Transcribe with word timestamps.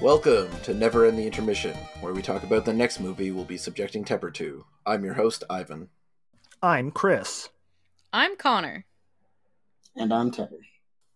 Welcome 0.00 0.50
to 0.64 0.74
Never 0.74 1.06
End 1.06 1.18
the 1.18 1.24
Intermission, 1.26 1.74
where 2.00 2.12
we 2.12 2.20
talk 2.22 2.42
about 2.42 2.64
the 2.64 2.72
next 2.72 3.00
movie 3.00 3.30
we'll 3.30 3.44
be 3.44 3.56
subjecting 3.56 4.04
Tepper 4.04 4.32
to. 4.34 4.64
I'm 4.84 5.04
your 5.04 5.14
host, 5.14 5.42
Ivan. 5.48 5.88
I'm 6.62 6.90
Chris. 6.90 7.48
I'm 8.12 8.36
Connor. 8.36 8.84
And 9.96 10.12
I'm 10.12 10.30
Tepper. 10.30 10.58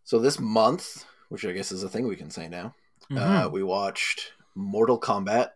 So 0.04 0.18
this 0.18 0.40
month, 0.40 1.04
which 1.28 1.44
I 1.44 1.52
guess 1.52 1.70
is 1.72 1.82
a 1.82 1.88
thing 1.88 2.06
we 2.08 2.16
can 2.16 2.30
say 2.30 2.48
now, 2.48 2.74
uh, 3.10 3.14
Mhm. 3.48 3.52
we 3.52 3.62
watched 3.62 4.32
Mortal 4.54 4.98
Kombat 4.98 5.50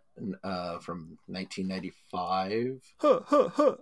uh, 0.44 0.78
from 0.80 1.18
1995. 1.26 2.80
Huh, 2.98 3.20
huh, 3.26 3.48
huh. 3.48 3.76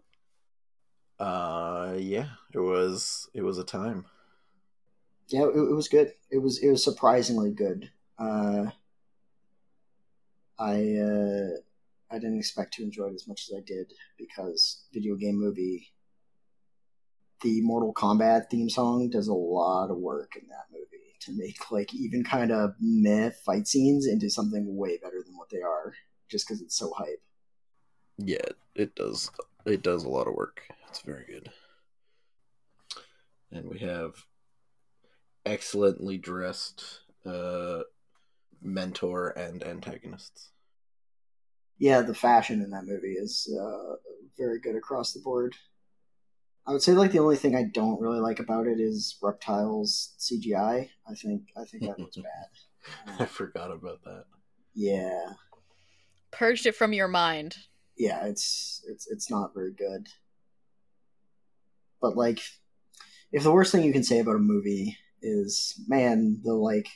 Uh, 1.22 1.96
yeah, 1.98 2.28
it 2.54 2.59
was 2.59 3.28
it 3.34 3.42
was 3.42 3.59
a 3.59 3.64
time. 3.64 4.06
Yeah, 5.28 5.42
it, 5.42 5.56
it 5.56 5.74
was 5.74 5.88
good. 5.88 6.12
It 6.30 6.38
was 6.38 6.59
it 6.59 6.70
was 6.70 6.82
surprisingly 6.82 7.50
good. 7.52 7.90
Uh, 8.18 8.70
I 10.62 10.74
uh, 10.74 12.14
I 12.14 12.18
didn't 12.18 12.38
expect 12.38 12.74
to 12.74 12.84
enjoy 12.84 13.06
it 13.08 13.14
as 13.14 13.26
much 13.26 13.48
as 13.48 13.58
I 13.58 13.62
did 13.66 13.92
because 14.16 14.84
video 14.92 15.16
game 15.16 15.38
movie. 15.38 15.92
The 17.40 17.60
Mortal 17.62 17.92
Kombat 17.92 18.50
theme 18.50 18.70
song 18.70 19.10
does 19.10 19.26
a 19.26 19.34
lot 19.34 19.90
of 19.90 19.96
work 19.96 20.36
in 20.40 20.46
that 20.46 20.66
movie 20.70 21.16
to 21.22 21.32
make 21.36 21.72
like 21.72 21.92
even 21.92 22.22
kind 22.22 22.52
of 22.52 22.74
meh 22.80 23.30
fight 23.44 23.66
scenes 23.66 24.06
into 24.06 24.30
something 24.30 24.76
way 24.76 24.98
better 25.02 25.24
than 25.24 25.36
what 25.36 25.50
they 25.50 25.60
are, 25.60 25.94
just 26.30 26.46
because 26.46 26.62
it's 26.62 26.78
so 26.78 26.92
hype. 26.96 27.20
Yeah, 28.18 28.46
it 28.76 28.94
does. 28.94 29.32
It 29.64 29.82
does 29.82 30.04
a 30.04 30.08
lot 30.08 30.28
of 30.28 30.34
work. 30.34 30.62
It's 30.88 31.00
very 31.00 31.24
good. 31.26 31.50
And 33.50 33.69
we 33.69 33.80
have 33.80 34.14
excellently 35.44 36.19
dressed 36.19 37.00
uh, 37.26 37.80
mentor 38.62 39.30
and 39.30 39.64
antagonists. 39.64 40.52
Yeah, 41.83 42.00
the 42.00 42.14
fashion 42.14 42.62
in 42.62 42.70
that 42.70 42.84
movie 42.86 43.14
is 43.14 43.52
uh, 43.61 43.97
very 44.38 44.61
good 44.61 44.77
across 44.77 45.12
the 45.12 45.19
board. 45.20 45.56
I 46.64 46.70
would 46.70 46.80
say 46.80 46.92
like 46.92 47.11
the 47.11 47.19
only 47.19 47.34
thing 47.34 47.56
I 47.56 47.64
don't 47.64 48.00
really 48.00 48.20
like 48.20 48.38
about 48.38 48.69
it 48.69 48.78
is 48.78 49.19
Reptiles 49.20 50.14
CGI. 50.20 50.88
I 51.10 51.14
think 51.16 51.48
I 51.56 51.64
think 51.64 51.83
that 51.83 51.98
looks 51.98 52.16
bad. 53.08 53.16
I 53.20 53.27
forgot 53.27 53.72
about 53.72 54.05
that. 54.05 54.27
Yeah, 54.75 55.33
Purged 56.30 56.66
it 56.66 56.77
from 56.77 56.92
your 56.92 57.08
mind. 57.08 57.56
yeah, 57.98 58.27
it's 58.27 58.84
it's 58.88 59.10
it's 59.10 59.28
not 59.28 59.53
very 59.53 59.72
good. 59.72 60.06
But 62.00 62.16
like, 62.16 62.38
if 63.33 63.42
the 63.42 63.50
worst 63.53 63.72
thing 63.72 63.83
you 63.83 63.92
can 63.92 64.05
say 64.05 64.20
about 64.20 64.36
a 64.36 64.38
movie 64.38 64.97
is, 65.20 65.80
man, 65.88 66.41
the 66.44 66.55
like, 66.55 66.88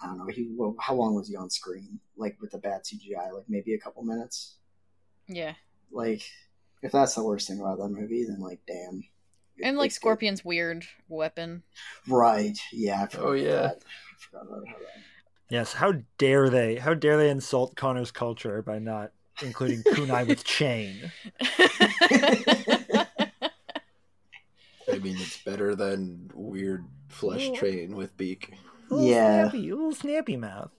I 0.00 0.06
don't 0.06 0.18
know, 0.18 0.26
he 0.26 0.48
well, 0.56 0.74
how 0.80 0.94
long 0.94 1.14
was 1.14 1.28
he 1.28 1.36
on 1.36 1.50
screen? 1.50 1.98
Like 2.16 2.36
with 2.40 2.50
the 2.52 2.58
bad 2.58 2.82
CGI, 2.84 3.32
like 3.32 3.44
maybe 3.48 3.74
a 3.74 3.78
couple 3.78 4.02
minutes. 4.02 4.56
Yeah. 5.28 5.54
Like, 5.90 6.22
if 6.82 6.92
that's 6.92 7.14
the 7.14 7.24
worst 7.24 7.48
thing 7.48 7.60
about 7.60 7.78
that 7.78 7.88
movie, 7.88 8.24
then 8.24 8.40
like, 8.40 8.60
damn. 8.66 9.04
And 9.62 9.76
like 9.76 9.88
It's 9.88 9.98
good. 9.98 10.02
Scorpion's 10.02 10.44
weird 10.44 10.84
weapon. 11.08 11.62
Right. 12.08 12.58
Yeah. 12.72 13.02
I 13.02 13.06
forgot 13.06 13.24
Oh, 13.26 13.32
about 13.32 13.40
yeah. 13.44 13.52
that. 13.52 13.82
I 13.84 14.18
forgot 14.18 14.46
about 14.48 14.64
that. 14.64 15.02
Yes, 15.50 15.74
how 15.74 15.92
dare 16.16 16.48
they? 16.48 16.76
How 16.76 16.94
dare 16.94 17.18
they 17.18 17.28
insult 17.28 17.76
Connor's 17.76 18.10
culture 18.10 18.62
by 18.62 18.78
not 18.78 19.12
including 19.42 19.82
kunai 19.92 20.26
with 20.26 20.44
chain? 20.44 21.12
I 24.90 24.98
mean, 24.98 25.16
it's 25.18 25.38
better 25.44 25.74
than 25.74 26.30
weird 26.34 26.86
flesh 27.08 27.50
train 27.52 27.94
with 27.94 28.16
beak. 28.16 28.54
Little 28.92 29.08
Yeah. 29.08 29.48
snappy, 29.48 29.72
little 29.72 29.94
snappy 29.94 30.36
mouth. 30.36 30.72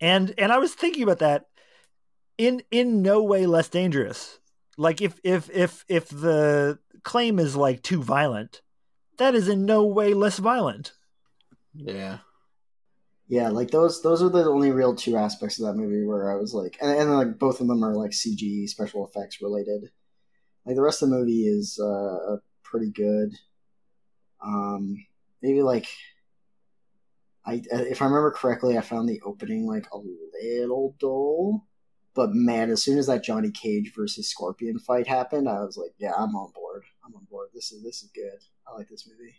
And 0.00 0.34
and 0.38 0.52
I 0.52 0.58
was 0.58 0.74
thinking 0.74 1.02
about 1.02 1.20
that 1.20 1.46
in 2.36 2.62
in 2.70 3.02
no 3.02 3.22
way 3.22 3.46
less 3.46 3.68
dangerous. 3.68 4.38
Like 4.76 5.00
if 5.00 5.18
if 5.24 5.50
if 5.50 5.84
if 5.88 6.08
the 6.08 6.78
claim 7.02 7.38
is 7.38 7.56
like 7.56 7.82
too 7.82 8.02
violent, 8.02 8.62
that 9.18 9.34
is 9.34 9.48
in 9.48 9.64
no 9.64 9.84
way 9.84 10.14
less 10.14 10.38
violent. 10.38 10.92
Yeah. 11.74 12.18
Yeah, 13.26 13.50
like 13.50 13.70
those 13.70 14.02
those 14.02 14.22
are 14.22 14.30
the 14.30 14.44
only 14.44 14.70
real 14.70 14.94
two 14.94 15.16
aspects 15.16 15.58
of 15.58 15.66
that 15.66 15.74
movie 15.74 16.04
where 16.06 16.32
I 16.32 16.36
was 16.36 16.54
like, 16.54 16.78
and, 16.80 16.90
and 16.98 17.14
like 17.14 17.38
both 17.38 17.60
of 17.60 17.66
them 17.68 17.84
are 17.84 17.94
like 17.94 18.12
CG 18.12 18.68
special 18.68 19.06
effects 19.06 19.42
related. 19.42 19.90
Like 20.64 20.76
the 20.76 20.82
rest 20.82 21.02
of 21.02 21.10
the 21.10 21.16
movie 21.16 21.46
is 21.46 21.78
uh, 21.78 22.36
pretty 22.62 22.90
good. 22.90 23.34
Um, 24.42 25.04
maybe 25.42 25.62
like 25.62 25.86
I 27.46 27.62
uh, 27.72 27.82
if 27.82 28.02
I 28.02 28.06
remember 28.06 28.30
correctly, 28.30 28.76
I 28.76 28.82
found 28.82 29.08
the 29.08 29.20
opening 29.24 29.66
like 29.66 29.86
a 29.92 29.98
little 30.42 30.96
dull. 31.00 31.66
But 32.14 32.34
man, 32.34 32.70
as 32.70 32.82
soon 32.82 32.98
as 32.98 33.06
that 33.06 33.22
Johnny 33.22 33.50
Cage 33.50 33.92
versus 33.94 34.28
Scorpion 34.28 34.78
fight 34.80 35.06
happened, 35.06 35.48
I 35.48 35.60
was 35.60 35.76
like, 35.76 35.92
yeah, 35.98 36.12
I'm 36.16 36.34
on 36.34 36.50
board. 36.52 36.84
I'm 37.06 37.14
on 37.14 37.26
board. 37.30 37.50
This 37.54 37.72
is 37.72 37.82
this 37.82 38.02
is 38.02 38.10
good. 38.14 38.38
I 38.66 38.74
like 38.74 38.88
this 38.88 39.08
movie 39.08 39.36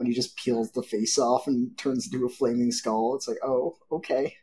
when 0.00 0.06
he 0.06 0.14
just 0.14 0.34
peels 0.34 0.70
the 0.70 0.82
face 0.82 1.18
off 1.18 1.46
and 1.46 1.76
turns 1.76 2.10
into 2.10 2.24
a 2.24 2.28
flaming 2.30 2.72
skull. 2.72 3.14
It's 3.14 3.28
like, 3.28 3.36
oh, 3.44 3.76
okay. 3.92 4.34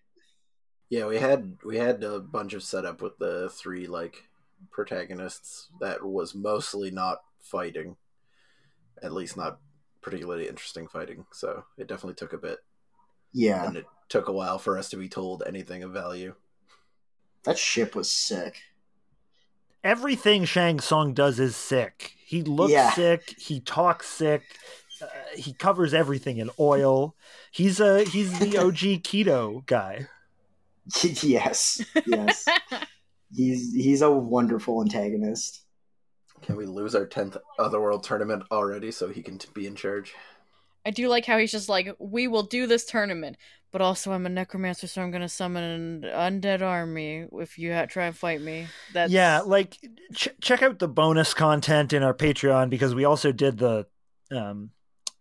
Yeah, 0.88 1.08
we 1.08 1.18
had 1.18 1.58
we 1.66 1.80
had 1.80 2.04
a 2.04 2.20
bunch 2.20 2.54
of 2.54 2.62
setup 2.62 3.02
with 3.02 3.18
the 3.18 3.50
three 3.50 3.88
like 3.88 4.26
protagonists 4.70 5.70
that 5.82 6.06
was 6.06 6.36
mostly 6.36 6.92
not 6.92 7.24
fighting. 7.42 7.96
At 9.04 9.14
least 9.14 9.38
not 9.38 9.60
particularly 10.02 10.48
interesting 10.48 10.88
fighting. 10.88 11.26
So 11.32 11.64
it 11.78 11.88
definitely 11.88 12.16
took 12.16 12.34
a 12.34 12.38
bit. 12.38 12.60
Yeah, 13.34 13.66
And 13.66 13.78
it 13.78 13.86
took 14.10 14.28
a 14.28 14.32
while 14.32 14.58
for 14.58 14.78
us 14.78 14.90
to 14.90 14.98
be 14.98 15.10
told 15.10 15.44
anything 15.46 15.84
of 15.84 15.92
value. 15.92 16.36
that 17.44 17.58
ship 17.58 17.96
was 17.96 18.10
sick. 18.10 18.62
Everything 19.84 20.44
Shang 20.46 20.80
Tsung 20.80 21.14
does 21.14 21.40
is 21.40 21.56
sick. 21.56 22.14
He 22.26 22.42
looks 22.42 22.72
Yeah. 22.74 22.92
sick. 22.94 23.36
He 23.38 23.60
talks 23.60 24.08
sick. 24.08 24.44
Uh, 25.02 25.06
he 25.36 25.54
covers 25.54 25.94
everything 25.94 26.38
in 26.38 26.50
oil. 26.60 27.16
He's 27.52 27.80
a 27.80 28.04
he's 28.04 28.38
the 28.40 28.58
OG 28.66 29.04
keto 29.04 29.66
guy. 29.66 30.08
yes, 31.04 31.82
yes. 32.06 32.46
he's 33.36 33.74
he's 33.74 34.02
a 34.02 34.12
wonderful 34.12 34.82
antagonist. 34.82 35.62
Can 36.42 36.56
we 36.56 36.66
lose 36.66 36.96
our 36.96 37.06
tenth 37.06 37.38
Otherworld 37.60 38.04
tournament 38.04 38.44
already 38.52 38.92
so 38.92 39.10
he 39.10 39.22
can 39.22 39.38
t- 39.38 39.50
be 39.54 39.68
in 39.68 39.76
charge? 39.76 40.14
I 40.86 40.92
do 40.92 41.10
like 41.10 41.26
how 41.26 41.38
he's 41.38 41.52
just 41.52 41.68
like, 41.68 41.94
we 42.00 42.28
will 42.28 42.44
do 42.44 42.66
this 42.66 42.86
tournament, 42.86 43.36
but 43.72 43.82
also 43.82 44.14
I'm 44.14 44.26
a 44.26 44.30
necromancer, 44.30 44.88
so 44.88 45.02
I'm 45.02 45.12
gonna 45.12 45.28
summon 45.28 45.64
an 45.64 46.02
undead 46.04 46.62
army 46.62 47.28
if 47.34 47.60
you 47.60 47.74
ha- 47.74 47.86
try 47.86 48.06
and 48.06 48.16
fight 48.16 48.42
me. 48.42 48.68
That's 48.94 49.12
Yeah, 49.12 49.42
like 49.42 49.78
ch- 50.14 50.30
check 50.40 50.64
out 50.64 50.80
the 50.80 50.88
bonus 50.88 51.34
content 51.34 51.92
in 51.92 52.04
our 52.04 52.14
Patreon 52.14 52.70
because 52.70 52.96
we 52.96 53.04
also 53.04 53.32
did 53.32 53.58
the 53.58 53.86
um 54.32 54.72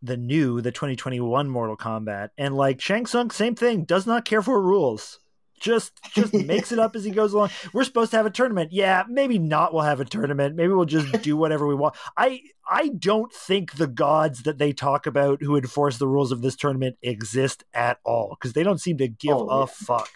the 0.03 0.17
new 0.17 0.61
the 0.61 0.71
2021 0.71 1.49
Mortal 1.49 1.77
Kombat 1.77 2.31
and 2.39 2.57
like 2.57 2.81
Shang 2.81 3.07
Tsung 3.07 3.31
same 3.31 3.55
thing 3.57 3.85
does 3.85 4.07
not 4.07 4.25
care 4.25 4.43
for 4.43 4.63
rules. 4.63 5.19
Just 5.61 5.93
just 6.13 6.35
makes 6.47 6.71
it 6.73 6.79
up 6.79 6.95
as 6.97 7.05
he 7.05 7.11
goes 7.11 7.33
along. 7.33 7.51
We're 7.73 7.85
supposed 7.85 8.11
to 8.11 8.17
have 8.19 8.27
a 8.27 8.31
tournament. 8.31 8.73
Yeah, 8.73 9.05
maybe 9.09 9.39
not 9.39 9.73
we'll 9.73 9.83
have 9.83 10.01
a 10.01 10.05
tournament. 10.05 10.55
Maybe 10.57 10.73
we'll 10.73 10.85
just 10.85 11.23
do 11.23 11.37
whatever 11.37 11.67
we 11.67 11.75
want. 11.75 11.95
I 12.17 12.41
I 12.69 12.89
don't 12.89 13.33
think 13.33 13.73
the 13.77 13.87
gods 13.87 14.43
that 14.43 14.59
they 14.59 14.73
talk 14.73 15.07
about 15.07 15.41
who 15.43 15.57
enforce 15.57 15.99
the 15.99 16.09
rules 16.09 16.33
of 16.33 16.43
this 16.43 16.57
tournament 16.57 16.97
exist 17.03 17.65
at 17.73 17.99
all 18.05 18.37
because 18.39 18.53
they 18.53 18.63
don't 18.63 18.81
seem 18.81 18.99
to 18.99 19.09
give 19.09 19.37
Oh, 19.37 19.49
a 19.49 19.61
yeah. 19.61 19.67
fuck. 19.67 20.11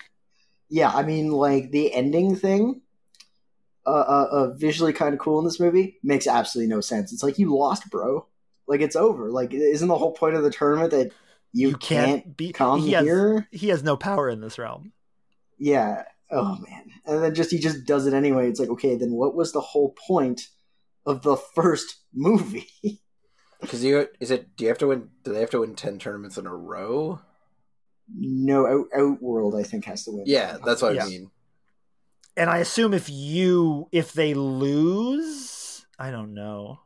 Yeah, 0.69 0.91
I 0.91 1.03
mean, 1.05 1.31
like 1.33 1.71
the 1.71 1.93
ending 1.93 2.37
thing, 2.37 2.83
uh, 3.87 3.91
uh, 3.91 4.29
uh 4.31 4.51
visually 4.55 4.93
kind 4.93 5.15
of 5.15 5.21
cool 5.21 5.39
in 5.39 5.45
this 5.45 5.59
movie 5.61 5.99
makes 6.03 6.27
absolutely 6.27 6.73
no 6.75 6.81
sense. 6.81 7.13
It's 7.13 7.23
like 7.23 7.39
you 7.39 7.57
lost, 7.57 7.91
bro. 7.91 8.27
Like 8.67 8.81
it's 8.83 8.95
over. 8.97 9.31
Like 9.31 9.53
isn't 9.55 9.89
the 9.89 9.97
whole 9.99 10.13
point 10.13 10.37
of 10.37 10.43
the 10.43 10.51
tournament 10.51 10.91
that 10.93 11.13
you, 11.53 11.71
You 11.71 11.77
can't, 11.77 12.07
can't 12.25 12.37
be- 12.37 12.53
come 12.53 12.81
he 12.83 12.93
has- 12.93 13.05
here? 13.05 13.49
He 13.51 13.69
has 13.71 13.83
no 13.83 13.97
power 13.97 14.29
in 14.29 14.41
this 14.41 14.59
realm. 14.59 14.93
Yeah. 15.61 16.03
Oh 16.33 16.57
man. 16.69 16.91
And 17.07 17.23
then 17.23 17.35
just 17.35 17.51
he 17.53 17.59
just 17.59 17.85
does 17.85 18.07
it 18.07 18.15
anyway. 18.15 18.49
It's 18.49 18.59
like, 18.59 18.71
okay, 18.71 18.97
then 18.97 19.13
what 19.13 19.35
was 19.37 19.53
the 19.53 19.61
whole 19.61 19.95
point 20.07 20.49
of 21.07 21.23
the 21.23 21.37
first 21.37 22.01
movie? 22.13 22.69
Because 23.61 23.85
you 23.85 24.09
is 24.21 24.31
it? 24.31 24.57
Do 24.57 24.65
you 24.65 24.69
have 24.69 24.79
to 24.79 24.87
win? 24.87 25.11
Do 25.23 25.35
they 25.35 25.41
have 25.41 25.51
to 25.51 25.61
win 25.61 25.75
ten 25.75 25.99
tournaments 25.99 26.39
in 26.39 26.47
a 26.47 26.57
row? 26.57 27.21
no, 28.13 28.67
Out, 28.67 28.87
Outworld 28.97 29.55
I 29.55 29.63
think 29.65 29.85
has 29.85 30.05
to 30.05 30.13
win. 30.13 30.25
Yeah, 30.27 30.57
that's 30.65 30.81
what 30.81 30.95
Yeah. 30.95 31.05
I 31.05 31.09
mean. 31.09 31.31
And 32.39 32.49
I 32.49 32.57
assume 32.59 32.95
if 32.95 33.11
you 33.11 33.87
if 33.93 34.15
they 34.15 34.33
lose, 34.33 35.85
I 35.99 36.11
don't 36.11 36.33
know. 36.33 36.81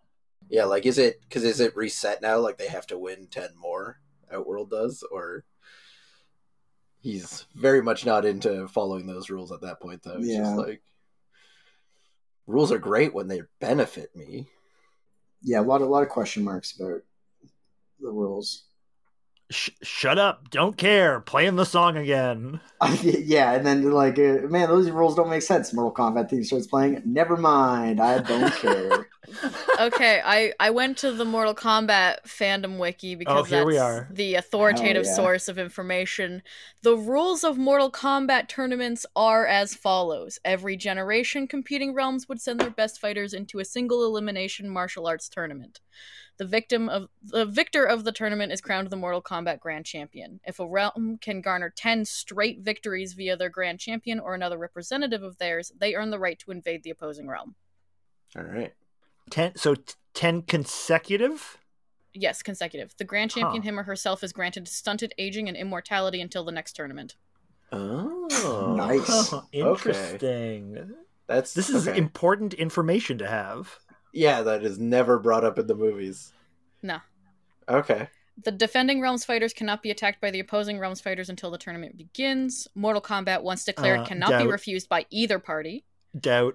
Yeah, 0.48 0.64
like 0.64 0.84
is 0.84 0.98
it? 0.98 1.20
Because 1.20 1.44
is 1.44 1.60
it 1.60 1.76
reset 1.76 2.20
now? 2.20 2.38
Like 2.38 2.58
they 2.58 2.66
have 2.68 2.88
to 2.88 2.98
win 2.98 3.28
ten 3.30 3.50
more. 3.56 4.00
Outworld 4.32 4.70
does, 4.70 5.04
or 5.12 5.44
he's 7.04 7.44
very 7.54 7.82
much 7.82 8.06
not 8.06 8.24
into 8.24 8.66
following 8.68 9.06
those 9.06 9.28
rules 9.28 9.52
at 9.52 9.60
that 9.60 9.78
point. 9.78 10.02
Though 10.02 10.16
he's 10.18 10.28
Yeah. 10.28 10.38
just 10.38 10.56
like 10.56 10.82
rules 12.46 12.72
are 12.72 12.78
great 12.78 13.12
when 13.14 13.28
they 13.28 13.42
benefit 13.60 14.16
me. 14.16 14.48
Yeah, 15.42 15.60
a 15.60 15.62
lot 15.62 15.82
a 15.82 15.86
lot 15.86 16.02
of 16.02 16.08
question 16.08 16.42
marks 16.42 16.72
about 16.80 17.02
the 18.00 18.08
rules. 18.10 18.64
Sh- 19.50 19.70
shut 19.82 20.18
up! 20.18 20.48
Don't 20.50 20.76
care. 20.76 21.20
Playing 21.20 21.56
the 21.56 21.66
song 21.66 21.96
again. 21.98 22.60
yeah, 23.02 23.52
and 23.52 23.66
then 23.66 23.90
like, 23.90 24.18
uh, 24.18 24.48
man, 24.48 24.68
those 24.68 24.90
rules 24.90 25.14
don't 25.14 25.28
make 25.28 25.42
sense. 25.42 25.72
Mortal 25.74 25.92
Kombat 25.92 26.30
theme 26.30 26.42
starts 26.44 26.66
playing. 26.66 27.02
Never 27.04 27.36
mind, 27.36 28.00
I 28.00 28.20
don't 28.20 28.52
care. 28.56 29.06
okay, 29.78 30.22
I 30.24 30.54
I 30.58 30.70
went 30.70 30.96
to 30.98 31.12
the 31.12 31.26
Mortal 31.26 31.54
Kombat 31.54 32.22
fandom 32.26 32.78
wiki 32.78 33.14
because 33.16 33.46
Oh, 33.46 33.50
that's 33.50 33.66
we 33.66 33.76
are. 33.76 34.08
the 34.10 34.36
authoritative 34.36 35.04
Hell 35.04 35.12
yeah. 35.12 35.16
source 35.16 35.48
of 35.48 35.58
information. 35.58 36.42
The 36.82 36.96
rules 36.96 37.44
of 37.44 37.58
Mortal 37.58 37.92
Kombat 37.92 38.48
tournaments 38.48 39.04
are 39.14 39.46
as 39.46 39.74
follows: 39.74 40.38
Every 40.44 40.76
generation, 40.76 41.46
competing 41.46 41.92
realms 41.94 42.30
would 42.30 42.40
send 42.40 42.60
their 42.60 42.70
best 42.70 42.98
fighters 42.98 43.34
into 43.34 43.58
a 43.58 43.64
single 43.66 44.04
elimination 44.06 44.70
martial 44.70 45.06
arts 45.06 45.28
tournament. 45.28 45.80
The 46.36 46.44
victim 46.44 46.88
of 46.88 47.08
the 47.22 47.44
victor 47.46 47.84
of 47.84 48.02
the 48.04 48.10
tournament 48.10 48.52
is 48.52 48.60
crowned 48.60 48.90
the 48.90 48.96
Mortal 48.96 49.22
Kombat 49.22 49.60
Grand 49.60 49.86
Champion. 49.86 50.40
If 50.44 50.58
a 50.58 50.66
realm 50.66 51.18
can 51.20 51.40
garner 51.40 51.70
10 51.74 52.04
straight 52.06 52.60
victories 52.60 53.12
via 53.12 53.36
their 53.36 53.48
Grand 53.48 53.78
Champion 53.78 54.18
or 54.18 54.34
another 54.34 54.58
representative 54.58 55.22
of 55.22 55.38
theirs, 55.38 55.70
they 55.78 55.94
earn 55.94 56.10
the 56.10 56.18
right 56.18 56.38
to 56.40 56.50
invade 56.50 56.82
the 56.82 56.90
opposing 56.90 57.28
realm. 57.28 57.54
All 58.36 58.42
right. 58.42 58.72
Ten. 59.30 59.54
So 59.56 59.76
t- 59.76 59.94
ten 60.12 60.42
consecutive. 60.42 61.58
Yes, 62.12 62.42
consecutive. 62.42 62.94
The 62.98 63.04
Grand 63.04 63.30
Champion, 63.30 63.62
Huh. 63.62 63.68
him 63.68 63.78
or 63.78 63.84
herself, 63.84 64.22
is 64.24 64.32
granted 64.32 64.66
stunted 64.68 65.14
aging 65.18 65.48
and 65.48 65.56
immortality 65.56 66.20
until 66.20 66.44
the 66.44 66.52
next 66.52 66.74
tournament. 66.74 67.14
Oh, 67.72 68.74
Nice. 68.76 69.32
Interesting. 69.52 70.94
That's 71.26 71.54
This 71.54 71.70
is 71.70 71.88
okay. 71.88 71.96
important 71.96 72.54
information 72.54 73.18
to 73.18 73.26
have. 73.26 73.78
Yeah. 74.14 74.40
That 74.42 74.64
is 74.64 74.78
never 74.78 75.18
brought 75.18 75.44
up 75.44 75.58
in 75.58 75.66
the 75.66 75.74
movies. 75.74 76.32
No. 76.82 76.98
Okay. 77.68 78.08
The 78.42 78.50
defending 78.50 79.00
realms 79.00 79.24
fighters 79.24 79.52
cannot 79.52 79.82
be 79.82 79.90
attacked 79.90 80.20
by 80.20 80.30
the 80.30 80.40
opposing 80.40 80.78
realms 80.78 81.00
fighters 81.00 81.28
until 81.28 81.50
the 81.50 81.58
tournament 81.58 81.96
begins. 81.96 82.66
Mortal 82.74 83.00
Kombat, 83.02 83.42
once 83.42 83.64
declared, 83.64 84.00
Uh, 84.00 84.04
cannot 84.06 84.42
be 84.42 84.46
refused 84.50 84.88
by 84.88 85.06
either 85.10 85.38
party. 85.38 85.84
Doubt. 86.18 86.54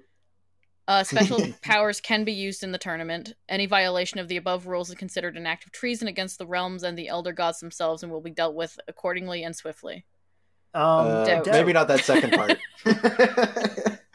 Uh, 0.89 1.03
special 1.03 1.39
powers 1.61 2.01
can 2.01 2.23
be 2.25 2.33
used 2.33 2.63
in 2.63 2.71
the 2.71 2.77
tournament. 2.77 3.33
Any 3.47 3.65
violation 3.65 4.19
of 4.19 4.27
the 4.27 4.37
above 4.37 4.65
rules 4.67 4.89
is 4.89 4.95
considered 4.95 5.37
an 5.37 5.45
act 5.47 5.63
of 5.65 5.71
treason 5.71 6.07
against 6.07 6.37
the 6.37 6.47
realms 6.47 6.83
and 6.83 6.97
the 6.97 7.07
elder 7.07 7.31
gods 7.31 7.59
themselves 7.59 8.03
and 8.03 8.11
will 8.11 8.21
be 8.21 8.31
dealt 8.31 8.55
with 8.55 8.77
accordingly 8.87 9.43
and 9.43 9.55
swiftly. 9.55 10.05
Um, 10.73 10.83
Uh, 10.83 11.25
doubt. 11.25 11.45
maybe 11.47 11.73
not 11.73 11.87
that 11.87 12.01
second 12.03 12.33
part. 12.33 12.57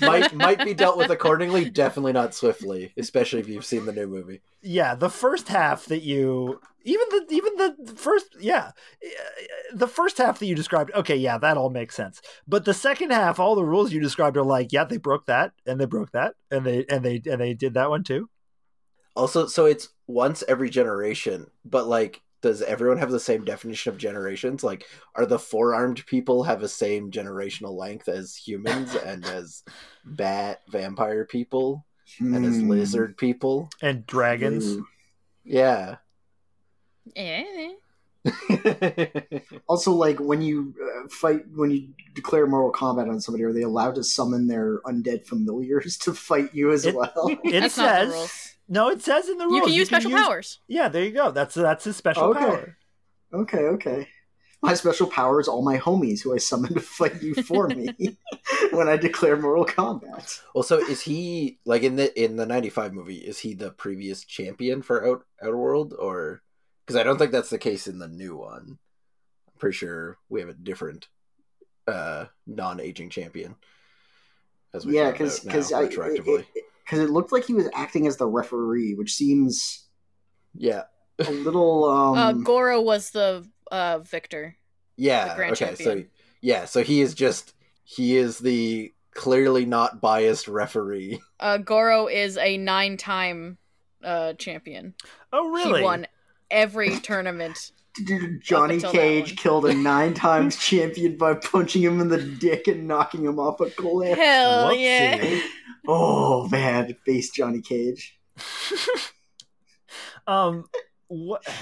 might 0.00 0.34
might 0.34 0.64
be 0.64 0.74
dealt 0.74 0.96
with 0.96 1.10
accordingly. 1.10 1.68
Definitely 1.70 2.12
not 2.12 2.34
swiftly, 2.34 2.92
especially 2.96 3.40
if 3.40 3.48
you've 3.48 3.64
seen 3.64 3.86
the 3.86 3.92
new 3.92 4.06
movie. 4.06 4.40
yeah 4.62 4.94
the 4.94 5.10
first 5.10 5.48
half 5.48 5.84
that 5.86 6.02
you 6.02 6.60
even 6.84 7.06
the 7.10 7.26
even 7.30 7.56
the 7.56 7.94
first 7.96 8.26
yeah 8.40 8.70
eh, 9.02 9.08
the 9.74 9.88
first 9.88 10.18
half 10.18 10.38
that 10.38 10.46
you 10.46 10.54
described 10.54 10.90
okay 10.94 11.16
yeah 11.16 11.38
that 11.38 11.56
all 11.56 11.70
makes 11.70 11.94
sense 11.94 12.20
but 12.48 12.64
the 12.64 12.74
second 12.74 13.10
half 13.12 13.38
all 13.38 13.54
the 13.54 13.64
rules 13.64 13.92
you 13.92 14.00
described 14.00 14.36
are 14.36 14.44
like 14.44 14.72
yeah 14.72 14.84
they 14.84 14.96
broke 14.98 15.26
that 15.26 15.52
and 15.66 15.80
they 15.80 15.84
broke 15.86 16.10
that 16.12 16.34
and 16.50 16.64
they 16.64 16.84
and 16.88 17.04
they 17.04 17.20
and 17.30 17.40
they 17.40 17.54
did 17.54 17.74
that 17.74 17.90
one 17.90 18.02
too 18.04 18.28
Also, 19.14 19.46
so 19.46 19.64
it's 19.64 19.88
once 20.06 20.44
every 20.46 20.68
generation, 20.70 21.50
but 21.64 21.86
like, 21.88 22.22
does 22.46 22.62
everyone 22.62 22.98
have 22.98 23.10
the 23.10 23.20
same 23.20 23.44
definition 23.44 23.92
of 23.92 23.98
generations? 23.98 24.62
Like, 24.64 24.84
are 25.14 25.26
the 25.26 25.38
four 25.38 25.74
armed 25.74 26.06
people 26.06 26.44
have 26.44 26.60
the 26.60 26.68
same 26.68 27.10
generational 27.10 27.76
length 27.76 28.08
as 28.08 28.34
humans 28.36 28.94
and 29.10 29.24
as 29.26 29.62
bat 30.04 30.62
vampire 30.68 31.24
people 31.24 31.84
and 32.20 32.46
as 32.46 32.58
Hmm. 32.60 32.68
lizard 32.68 33.16
people? 33.16 33.68
and 33.82 34.06
dragons 34.06 34.64
Ooh. 34.64 34.86
Yeah. 35.44 35.96
Eh. 37.14 37.72
Also, 39.68 39.92
like 39.92 40.18
when 40.18 40.42
you 40.42 40.74
uh, 40.82 41.08
fight, 41.08 41.42
when 41.54 41.70
you 41.70 41.88
declare 42.14 42.46
Mortal 42.46 42.72
Kombat 42.72 43.08
on 43.08 43.20
somebody, 43.20 43.44
are 43.44 43.52
they 43.52 43.62
allowed 43.62 43.94
to 43.96 44.04
summon 44.04 44.46
their 44.48 44.78
undead 44.80 45.24
familiars 45.26 45.96
to 46.04 46.12
fight 46.14 46.54
you 46.54 46.72
as 46.72 46.86
It- 46.86 46.94
well? 46.94 47.12
it 47.44 47.60
That's 47.60 47.76
not 47.76 47.84
the 47.84 48.04
says 48.06 48.12
rules. 48.12 48.52
No 48.68 48.88
it 48.88 49.02
says 49.02 49.28
in 49.28 49.38
the 49.38 49.46
rules 49.46 49.56
You 49.58 49.62
can 49.62 49.74
use 49.74 49.88
special 49.88 50.10
powers. 50.10 50.60
yeah 50.68 50.88
there 50.88 51.04
you 51.04 51.12
go 51.12 51.30
that's 51.30 51.54
that's 51.54 51.84
his 51.84 51.96
special 51.96 52.28
Okay. 52.30 52.40
power 52.40 52.76
Okay, 53.34 53.58
okay. 53.58 54.08
My 54.62 54.74
special 54.74 55.06
power 55.08 55.40
is 55.40 55.48
all 55.48 55.62
my 55.62 55.78
homies 55.78 56.22
who 56.22 56.32
I 56.34 56.38
summon 56.38 56.72
to 56.74 56.80
fight 56.80 57.22
you 57.22 57.34
for 57.34 57.68
me 57.68 57.94
when 58.72 58.88
I 58.88 58.96
declare 58.96 59.36
Mortal 59.36 59.66
Kombat. 59.66 60.40
well, 60.54 60.62
so 60.62 60.78
is 60.78 61.02
he 61.02 61.58
like 61.66 61.82
in 61.82 61.96
the 61.96 62.08
in 62.20 62.36
the 62.36 62.46
'95 62.46 62.94
movie? 62.94 63.18
Is 63.18 63.40
he 63.40 63.52
the 63.54 63.70
previous 63.72 64.24
champion 64.24 64.80
for 64.80 65.06
Out 65.06 65.24
Outer 65.42 65.56
World, 65.58 65.94
or 65.98 66.40
because 66.86 66.98
I 66.98 67.02
don't 67.02 67.18
think 67.18 67.32
that's 67.32 67.50
the 67.50 67.58
case 67.58 67.86
in 67.86 67.98
the 67.98 68.08
new 68.08 68.36
one. 68.36 68.78
I'm 69.48 69.58
pretty 69.58 69.76
sure 69.76 70.18
we 70.28 70.40
have 70.40 70.48
a 70.48 70.54
different 70.54 71.08
uh 71.86 72.26
non-aging 72.46 73.10
champion. 73.10 73.56
As 74.72 74.86
we 74.86 74.94
Yeah, 74.94 75.10
found 75.10 75.14
because 75.14 75.38
out 75.40 75.44
now, 75.46 75.52
because 75.52 75.72
I 75.72 75.82
retroactively, 75.88 76.46
because 76.86 77.00
it, 77.00 77.10
looked 77.10 77.32
like 77.32 77.44
he 77.44 77.54
was 77.54 77.68
acting 77.74 78.06
as 78.06 78.16
the 78.16 78.26
referee, 78.26 78.94
which 78.94 79.12
seems 79.12 79.88
yeah, 80.54 80.84
a 81.18 81.30
little 81.30 81.84
um. 81.84 82.18
uh, 82.18 82.32
Goro 82.32 82.80
was 82.80 83.10
the 83.10 83.46
uh, 83.70 83.98
victor. 83.98 84.56
yeah. 84.96 85.30
The 85.30 85.34
grand 85.34 85.52
okay, 85.52 85.74
so 85.74 86.04
yeah, 86.40 86.64
so 86.64 86.82
he 86.82 87.00
is 87.00 87.14
just 87.14 87.54
he 87.84 88.16
is 88.16 88.38
the 88.38 88.92
clearly 89.12 89.66
not 89.66 90.00
biased 90.00 90.48
referee. 90.48 91.20
Uh, 91.38 91.58
Goro 91.58 92.06
is 92.06 92.38
a 92.38 92.56
nine-time 92.56 93.58
uh, 94.02 94.32
champion. 94.34 94.94
oh 95.34 95.50
really 95.50 95.80
He 95.80 95.84
won 95.84 96.06
every 96.50 96.98
tournament. 97.00 97.72
Johnny 98.40 98.74
until 98.74 98.92
that 98.92 98.98
Cage 98.98 99.36
killed 99.36 99.66
a 99.66 99.74
nine 99.74 100.14
times 100.14 100.56
champion 100.64 101.16
by 101.16 101.34
punching 101.34 101.82
him 101.82 102.00
in 102.00 102.08
the 102.08 102.22
dick 102.22 102.66
and 102.68 102.86
knocking 102.86 103.24
him 103.24 103.38
off 103.38 103.60
a 103.60 103.70
cliff. 103.70 104.16
Hell 104.18 104.70
Whoopsie. 104.72 104.80
yeah! 104.80 105.40
Oh 105.88 106.48
man, 106.48 106.94
face 107.06 107.30
Johnny 107.30 107.60
Cage. 107.60 108.18
um 110.26 110.64
what 111.08 111.42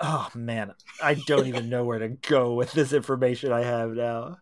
oh 0.00 0.28
man 0.34 0.72
i 1.02 1.14
don't 1.14 1.46
even 1.46 1.68
know 1.68 1.84
where 1.84 1.98
to 1.98 2.08
go 2.08 2.54
with 2.54 2.72
this 2.72 2.92
information 2.92 3.52
i 3.52 3.62
have 3.62 3.90
now 3.92 4.36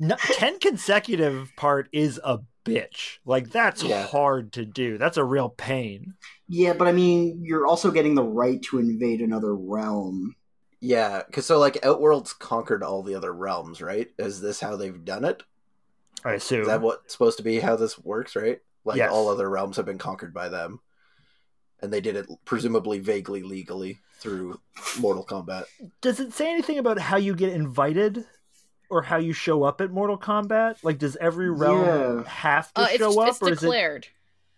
no, 0.00 0.16
10 0.16 0.58
consecutive 0.58 1.50
part 1.56 1.88
is 1.92 2.20
a 2.24 2.40
bitch 2.64 3.18
like 3.24 3.50
that's 3.50 3.82
Yeah. 3.82 4.06
hard 4.06 4.52
to 4.54 4.64
do 4.64 4.98
that's 4.98 5.16
a 5.16 5.24
real 5.24 5.48
pain 5.48 6.14
Yeah, 6.48 6.74
but 6.74 6.86
I 6.88 6.92
mean, 6.92 7.40
you're 7.44 7.66
also 7.66 7.90
getting 7.90 8.14
the 8.14 8.22
right 8.22 8.60
to 8.64 8.78
invade 8.78 9.20
another 9.20 9.54
realm. 9.54 10.36
Yeah, 10.80 11.22
because 11.26 11.46
so 11.46 11.58
like 11.58 11.84
Outworld's 11.84 12.32
conquered 12.34 12.82
all 12.82 13.02
the 13.02 13.14
other 13.14 13.32
realms, 13.32 13.80
right? 13.80 14.08
Is 14.18 14.40
this 14.40 14.60
how 14.60 14.76
they've 14.76 15.04
done 15.04 15.24
it? 15.24 15.42
i 16.24 16.32
assume 16.34 16.62
Is 16.62 16.66
that 16.68 16.80
what's 16.80 17.12
supposed 17.12 17.36
to 17.38 17.42
be 17.44 17.60
how 17.60 17.76
this 17.76 17.98
works, 17.98 18.36
right? 18.36 18.60
Like 18.84 18.98
Yes. 18.98 19.10
all 19.10 19.28
other 19.28 19.48
realms 19.48 19.76
have 19.78 19.86
been 19.86 19.98
conquered 19.98 20.34
by 20.34 20.48
them, 20.50 20.80
and 21.80 21.90
they 21.92 22.00
did 22.02 22.16
it 22.16 22.26
presumably 22.44 22.98
vaguely 22.98 23.42
legally 23.42 24.00
through 24.20 24.60
Mortal 25.00 25.24
Kombat. 25.24 25.64
does 26.02 26.20
it 26.20 26.32
say 26.34 26.50
anything 26.50 26.78
about 26.78 26.98
how 26.98 27.16
you 27.16 27.34
get 27.34 27.52
invited 27.52 28.26
or 28.90 29.02
how 29.02 29.16
you 29.16 29.32
show 29.32 29.62
up 29.64 29.80
at 29.80 29.90
mortal 29.90 30.16
kombat 30.18 30.76
like 30.82 30.98
does 30.98 31.16
every 31.16 31.50
realm 31.50 31.82
Yeah. 32.22 32.28
have 32.28 32.72
to 32.74 32.82
Uh, 32.82 32.86
it's 32.90 32.98
show 32.98 33.20
up 33.20 33.28
it's 33.30 33.42
or 33.42 33.48
is 33.50 33.58
it 33.58 33.60
declared. 33.62 34.08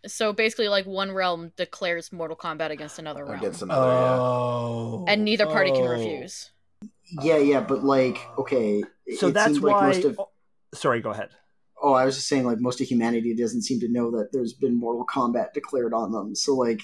So 0.06 0.32
basically, 0.32 0.68
like 0.68 0.86
one 0.86 1.12
realm 1.12 1.52
declares 1.56 2.12
Mortal 2.12 2.36
Kombat 2.36 2.70
against 2.70 2.98
another 2.98 3.24
realm, 3.24 3.38
Against 3.38 3.62
another, 3.62 3.86
yeah. 3.90 4.18
oh 4.18 5.04
and 5.08 5.24
neither 5.24 5.46
party 5.46 5.70
can 5.72 5.82
oh. 5.82 5.90
refuse. 5.90 6.50
Yeah, 7.22 7.36
yeah, 7.36 7.60
but 7.60 7.84
like, 7.84 8.18
okay. 8.38 8.82
so 9.16 9.28
it 9.28 9.34
that's 9.34 9.52
seems 9.52 9.62
like 9.62 9.74
why 9.74 9.86
most 9.88 10.04
of- 10.04 10.18
oh, 10.20 10.30
sorry 10.74 11.00
go 11.00 11.10
ahead 11.10 11.30
oh, 11.82 11.92
I 11.92 12.04
was 12.04 12.16
just 12.16 12.28
saying, 12.28 12.44
like, 12.44 12.58
most 12.58 12.80
of 12.80 12.86
humanity 12.86 13.34
doesn't 13.34 13.62
seem 13.62 13.80
to 13.80 13.88
know 13.88 14.10
that 14.12 14.32
there's 14.32 14.52
been 14.52 14.78
Mortal 14.78 15.06
Kombat 15.06 15.52
declared 15.52 15.92
on 15.92 16.12
them. 16.12 16.34
So, 16.34 16.54
like, 16.54 16.80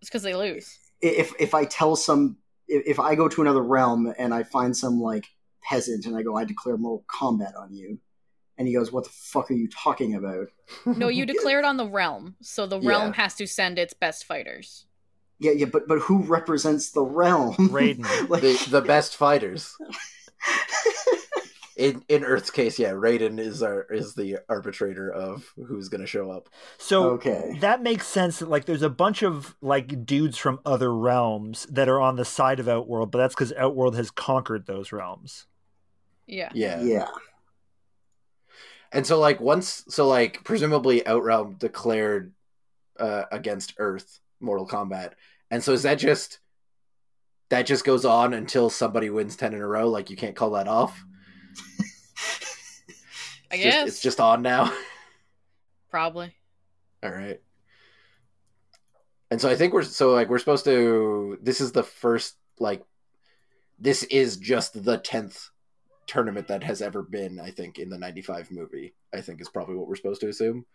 It's 0.00 0.10
because 0.10 0.22
they 0.22 0.34
lose. 0.34 0.78
if 1.00 1.32
if 1.38 1.54
I 1.54 1.64
tell 1.64 1.96
some, 1.96 2.38
if, 2.68 2.82
if 2.86 3.00
I 3.00 3.14
go 3.14 3.28
to 3.28 3.42
another 3.42 3.62
realm 3.62 4.12
and 4.18 4.34
I 4.34 4.42
find 4.42 4.76
some 4.76 5.00
like 5.00 5.26
peasant 5.62 6.06
and 6.06 6.16
I 6.16 6.22
go, 6.22 6.36
I 6.36 6.44
declare 6.44 6.76
Mortal 6.76 7.04
Kombat 7.08 7.58
on 7.58 7.74
you, 7.74 7.98
and 8.58 8.66
he 8.68 8.74
goes, 8.74 8.90
"What 8.92 9.04
the 9.04 9.10
fuck 9.10 9.50
are 9.50 9.54
you 9.54 9.68
talking 9.68 10.14
about?" 10.14 10.48
No, 10.86 11.08
you 11.08 11.26
declare 11.26 11.58
it 11.58 11.64
on 11.64 11.76
the 11.76 11.86
realm, 11.86 12.36
so 12.40 12.66
the 12.66 12.80
Yeah. 12.80 12.88
realm 12.90 13.12
has 13.14 13.34
to 13.36 13.46
send 13.46 13.78
its 13.78 13.94
best 13.94 14.24
fighters. 14.24 14.86
Yeah, 15.38 15.52
yeah, 15.52 15.66
but 15.66 15.86
but 15.86 15.98
who 16.00 16.22
represents 16.22 16.90
the 16.92 17.02
realm? 17.02 17.54
Raiden. 17.70 18.04
like, 18.28 18.42
the 18.42 18.66
the 18.70 18.80
best 18.80 19.16
fighters. 19.16 19.76
In 21.76 22.02
in 22.08 22.24
Earth's 22.24 22.50
case, 22.50 22.78
yeah, 22.78 22.92
Raiden 22.92 23.38
is 23.38 23.62
our 23.62 23.82
is 23.90 24.14
the 24.14 24.38
arbitrator 24.48 25.12
of 25.12 25.52
who's 25.68 25.90
going 25.90 26.00
to 26.00 26.06
show 26.06 26.30
up. 26.30 26.48
so 26.78 27.10
okay. 27.10 27.58
that 27.60 27.82
makes 27.82 28.06
sense 28.06 28.38
that 28.38 28.48
like 28.48 28.64
there's 28.64 28.80
a 28.80 28.88
bunch 28.88 29.22
of 29.22 29.54
like 29.60 30.06
dudes 30.06 30.38
from 30.38 30.58
other 30.64 30.94
realms 30.94 31.66
that 31.70 31.86
are 31.86 32.00
on 32.00 32.16
the 32.16 32.24
side 32.24 32.60
of 32.60 32.66
outworld 32.66 33.10
but 33.10 33.18
that's 33.18 33.34
because 33.34 33.52
outworld 33.58 33.94
has 33.94 34.10
conquered 34.10 34.64
those 34.66 34.90
realms 34.90 35.44
Yeah. 36.26 36.48
Yeah. 36.54 36.80
Yeah. 36.82 37.08
And 38.92 39.06
so 39.06 39.18
like 39.18 39.40
once 39.40 39.84
so 39.88 40.08
like 40.08 40.44
presumably 40.44 41.00
Outrealm 41.02 41.58
declared 41.58 42.32
uh 42.98 43.24
against 43.32 43.74
Earth 43.78 44.20
Mortal 44.40 44.66
Kombat 44.66 45.12
And 45.50 45.62
so 45.62 45.72
is 45.72 45.82
that 45.82 45.96
just 45.96 46.40
that 47.48 47.66
just 47.66 47.84
goes 47.84 48.04
on 48.04 48.34
until 48.34 48.70
somebody 48.70 49.10
wins 49.10 49.36
ten 49.36 49.54
in 49.54 49.60
a 49.60 49.66
row? 49.66 49.88
Like 49.88 50.10
you 50.10 50.16
can't 50.16 50.36
call 50.36 50.50
that 50.52 50.68
off. 50.68 51.04
I 53.50 53.56
It's 53.56 53.62
guess 53.64 53.74
just, 53.74 53.86
it's 53.86 54.00
just 54.00 54.20
on 54.20 54.42
now. 54.42 54.72
probably. 55.90 56.34
All 57.02 57.10
right. 57.10 57.40
And 59.30 59.40
so 59.40 59.48
I 59.50 59.56
think 59.56 59.72
we're 59.72 59.82
so 59.82 60.12
like 60.12 60.28
we're 60.28 60.38
supposed 60.38 60.64
to. 60.66 61.38
This 61.42 61.60
is 61.60 61.72
the 61.72 61.82
first 61.82 62.36
like. 62.58 62.84
This 63.78 64.04
is 64.04 64.36
just 64.38 64.84
the 64.84 64.98
tenth 64.98 65.50
tournament 66.06 66.48
that 66.48 66.62
has 66.62 66.82
ever 66.82 67.02
been. 67.02 67.40
I 67.40 67.50
think 67.50 67.78
in 67.78 67.88
the 67.88 67.98
'95 67.98 68.50
movie. 68.50 68.94
I 69.14 69.20
think 69.20 69.40
is 69.40 69.48
probably 69.48 69.76
what 69.76 69.88
we're 69.88 69.96
supposed 69.96 70.20
to 70.22 70.28
assume. 70.28 70.66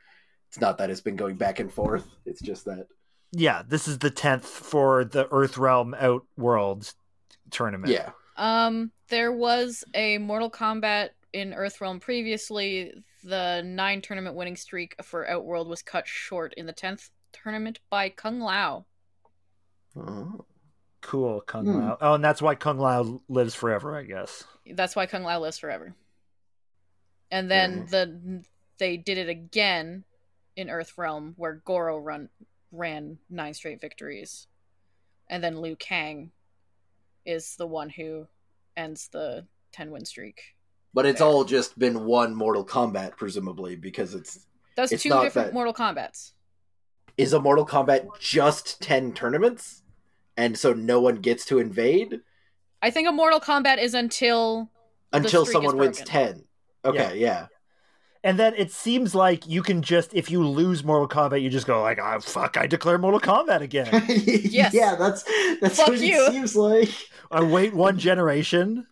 It's 0.49 0.59
not 0.59 0.77
that 0.79 0.89
it's 0.89 1.01
been 1.01 1.15
going 1.15 1.35
back 1.35 1.59
and 1.59 1.71
forth. 1.71 2.07
It's 2.25 2.41
just 2.41 2.65
that. 2.65 2.87
Yeah, 3.31 3.63
this 3.65 3.87
is 3.87 3.99
the 3.99 4.11
10th 4.11 4.43
for 4.43 5.05
the 5.05 5.25
Earth 5.31 5.53
Earthrealm 5.53 5.95
Outworld 5.97 6.93
tournament. 7.49 7.93
Yeah. 7.93 8.09
Um, 8.35 8.91
there 9.07 9.31
was 9.31 9.85
a 9.93 10.17
Mortal 10.17 10.51
Kombat 10.51 11.11
in 11.31 11.51
Earthrealm 11.51 12.01
previously. 12.01 12.93
The 13.23 13.61
nine 13.61 14.01
tournament 14.01 14.35
winning 14.35 14.57
streak 14.57 14.95
for 15.01 15.29
Outworld 15.29 15.69
was 15.69 15.81
cut 15.81 16.05
short 16.07 16.53
in 16.57 16.65
the 16.65 16.73
tenth 16.73 17.09
tournament 17.31 17.79
by 17.89 18.09
Kung 18.09 18.41
Lao. 18.41 18.85
Oh. 19.95 20.45
Cool, 21.01 21.41
Kung 21.41 21.65
Hmm. 21.65 21.79
Lao. 21.79 21.97
Oh, 21.99 22.13
and 22.13 22.23
that's 22.23 22.41
why 22.41 22.55
Kung 22.55 22.77
Lao 22.77 23.21
lives 23.27 23.55
forever, 23.55 23.95
I 23.95 24.03
guess. 24.03 24.43
That's 24.65 24.95
why 24.95 25.05
Kung 25.07 25.23
Lao 25.23 25.39
lives 25.39 25.57
forever. 25.57 25.95
And 27.31 27.49
then 27.49 27.87
Mhm. 27.87 27.89
the 27.89 28.45
they 28.77 28.97
did 28.97 29.17
it 29.19 29.29
again 29.29 30.05
in 30.55 30.69
Earth 30.69 30.97
Realm, 30.97 31.33
where 31.37 31.53
Goro 31.53 31.97
run 31.99 32.29
ran 32.71 33.19
nine 33.29 33.53
straight 33.53 33.79
victories, 33.79 34.47
and 35.27 35.43
then 35.43 35.61
Liu 35.61 35.75
Kang 35.75 36.31
is 37.25 37.55
the 37.57 37.67
one 37.67 37.89
who 37.89 38.27
ends 38.75 39.07
the 39.09 39.45
ten 39.71 39.91
win 39.91 40.05
streak. 40.05 40.55
But 40.93 41.05
it's 41.05 41.21
all 41.21 41.43
just 41.45 41.77
been 41.79 42.05
one 42.05 42.35
Mortal 42.35 42.65
Kombat, 42.65 43.17
presumably, 43.17 43.75
because 43.75 44.13
it's 44.15 44.47
That's 44.75 44.91
It's 44.93 45.03
two 45.03 45.09
not 45.09 45.23
different 45.23 45.49
that- 45.49 45.53
Mortal 45.53 45.73
Kombats. 45.73 46.31
is 47.17 47.33
a 47.33 47.39
Mortal 47.41 47.65
Kombat 47.65 48.17
just 48.19 48.81
ten 48.81 49.13
tournaments, 49.13 49.80
and 50.41 50.57
so 50.57 50.73
no 50.73 50.99
one 50.99 51.15
gets 51.15 51.45
to 51.45 51.59
invade 51.59 52.19
I 52.81 52.89
think 52.89 53.07
a 53.07 53.11
Mortal 53.11 53.39
Kombat 53.39 53.77
is 53.77 53.93
until 53.93 54.69
until 55.13 55.45
someone 55.45 55.77
wins 55.77 56.01
ten. 56.01 56.43
Okay, 56.83 57.19
yeah. 57.19 57.47
And 58.23 58.37
then 58.37 58.53
it 58.55 58.71
seems 58.71 59.15
like 59.15 59.47
you 59.47 59.63
can 59.63 59.81
just, 59.81 60.13
if 60.13 60.29
you 60.29 60.47
lose 60.47 60.83
Mortal 60.83 61.07
Kombat, 61.07 61.41
you 61.41 61.49
just 61.49 61.67
go 61.67 61.81
like, 61.81 61.99
"Oh 62.01 62.19
fuck! 62.19 62.57
I 62.57 62.67
declare 62.67 62.97
Mortal 62.97 63.19
Kombat 63.19 63.61
again." 63.61 63.89
Yes. 64.51 64.73
Yeah, 64.73 64.95
that's 64.95 65.23
that's 65.61 65.77
Fuck 65.77 65.89
what 65.89 65.99
you. 65.99 66.25
it 66.27 66.31
seems 66.31 66.55
like. 66.55 66.89
I 67.31 67.43
wait 67.43 67.73
one 67.73 67.97
generation. 67.97 68.85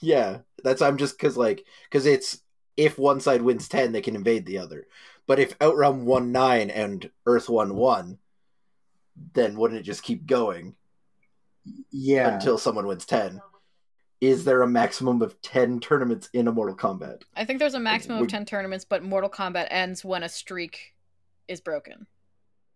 Yeah, 0.00 0.38
that's 0.64 0.82
I'm 0.82 0.96
just 0.96 1.16
because 1.16 1.36
like 1.36 1.64
because 1.84 2.06
it's 2.06 2.40
if 2.76 2.98
one 2.98 3.20
side 3.20 3.42
wins 3.42 3.68
ten, 3.68 3.92
they 3.92 4.00
can 4.00 4.16
invade 4.16 4.46
the 4.46 4.58
other. 4.58 4.86
But 5.26 5.38
if 5.38 5.58
Outrealm 5.60 6.04
won 6.04 6.32
nine 6.32 6.68
and 6.70 7.10
Earth 7.26 7.48
won 7.48 7.76
one, 7.76 8.18
then 9.34 9.56
wouldn't 9.56 9.80
it 9.80 9.84
just 9.84 10.02
keep 10.02 10.26
going 10.26 10.74
Yeah. 11.90 12.34
until 12.34 12.58
someone 12.58 12.86
wins 12.86 13.04
ten? 13.06 13.40
Is 14.20 14.44
there 14.44 14.62
a 14.62 14.68
maximum 14.68 15.20
of 15.22 15.40
ten 15.42 15.80
tournaments 15.80 16.28
in 16.32 16.46
a 16.48 16.52
Mortal 16.52 16.76
Kombat? 16.76 17.22
I 17.36 17.44
think 17.44 17.58
there's 17.58 17.74
a 17.74 17.80
maximum 17.80 18.18
We- 18.18 18.26
of 18.26 18.30
ten 18.30 18.44
tournaments, 18.44 18.84
but 18.84 19.02
Mortal 19.02 19.30
Kombat 19.30 19.66
ends 19.70 20.04
when 20.04 20.22
a 20.22 20.28
streak 20.28 20.94
is 21.48 21.60
broken. 21.60 22.06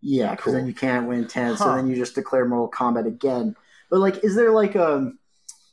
Yeah, 0.01 0.35
because 0.35 0.53
then 0.53 0.67
you 0.67 0.73
can't 0.73 1.07
win 1.07 1.27
ten, 1.27 1.57
so 1.57 1.75
then 1.75 1.87
you 1.87 1.95
just 1.95 2.15
declare 2.15 2.45
Mortal 2.45 2.69
Kombat 2.69 3.07
again. 3.07 3.55
But 3.89 3.99
like, 3.99 4.23
is 4.23 4.35
there 4.35 4.51
like 4.51 4.75
um, 4.75 5.17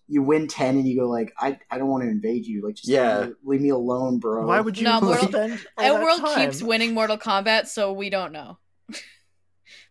you 0.09 0.23
win 0.23 0.47
ten 0.49 0.77
and 0.77 0.87
you 0.87 0.99
go 1.01 1.09
like, 1.09 1.33
I 1.39 1.59
I 1.71 1.77
don't 1.79 1.89
want 1.89 2.05
to 2.05 2.09
invade 2.09 2.47
you, 2.47 2.65
like 2.65 2.77
just 2.77 2.89
Yeah. 2.89 3.19
leave, 3.21 3.29
me, 3.29 3.35
leave 3.45 3.61
me 3.63 3.69
alone, 3.71 4.19
bro. 4.21 4.47
Why 4.47 4.61
would 4.61 4.79
you 4.79 4.85
No, 4.85 5.01
Mortal- 5.01 5.29
spend 5.29 5.53
all 5.77 5.85
that 5.85 5.95
Outworld 5.97 6.21
time? 6.21 6.51
keeps 6.51 6.63
winning 6.63 6.95
Mortal 6.95 7.19
Kombat, 7.19 7.67
so 7.67 7.93
we 7.93 8.09
don't 8.11 8.33
know. 8.33 8.59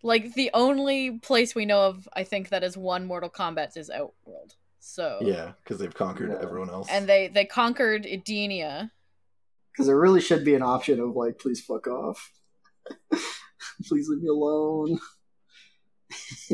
like 0.04 0.34
the 0.34 0.50
only 0.54 1.20
place 1.20 1.54
we 1.56 1.66
know 1.66 1.82
of, 1.88 2.08
I 2.14 2.24
think 2.24 2.50
that 2.50 2.64
is 2.64 2.78
one 2.78 3.06
Mortal 3.06 3.30
Kombat 3.30 3.76
is 3.78 3.90
Outworld. 3.90 4.56
So 4.80 5.20
Yeah, 5.22 5.54
because 5.64 5.80
they've 5.80 5.94
conquered 5.94 6.32
Yeah. 6.32 6.40
everyone 6.42 6.70
else. 6.70 6.88
and 6.92 7.08
they 7.08 7.28
they 7.30 7.46
conquered 7.46 8.04
Edenia. 8.06 8.92
Because 9.72 9.88
there 9.88 10.00
really 10.00 10.22
should 10.22 10.44
be 10.46 10.56
an 10.56 10.62
option 10.62 11.00
of 11.00 11.16
like, 11.16 11.40
please 11.40 11.62
fuck 11.62 11.88
off, 11.88 12.32
please 13.88 14.08
leave 14.10 14.22
me 14.22 14.28
alone. 14.30 15.00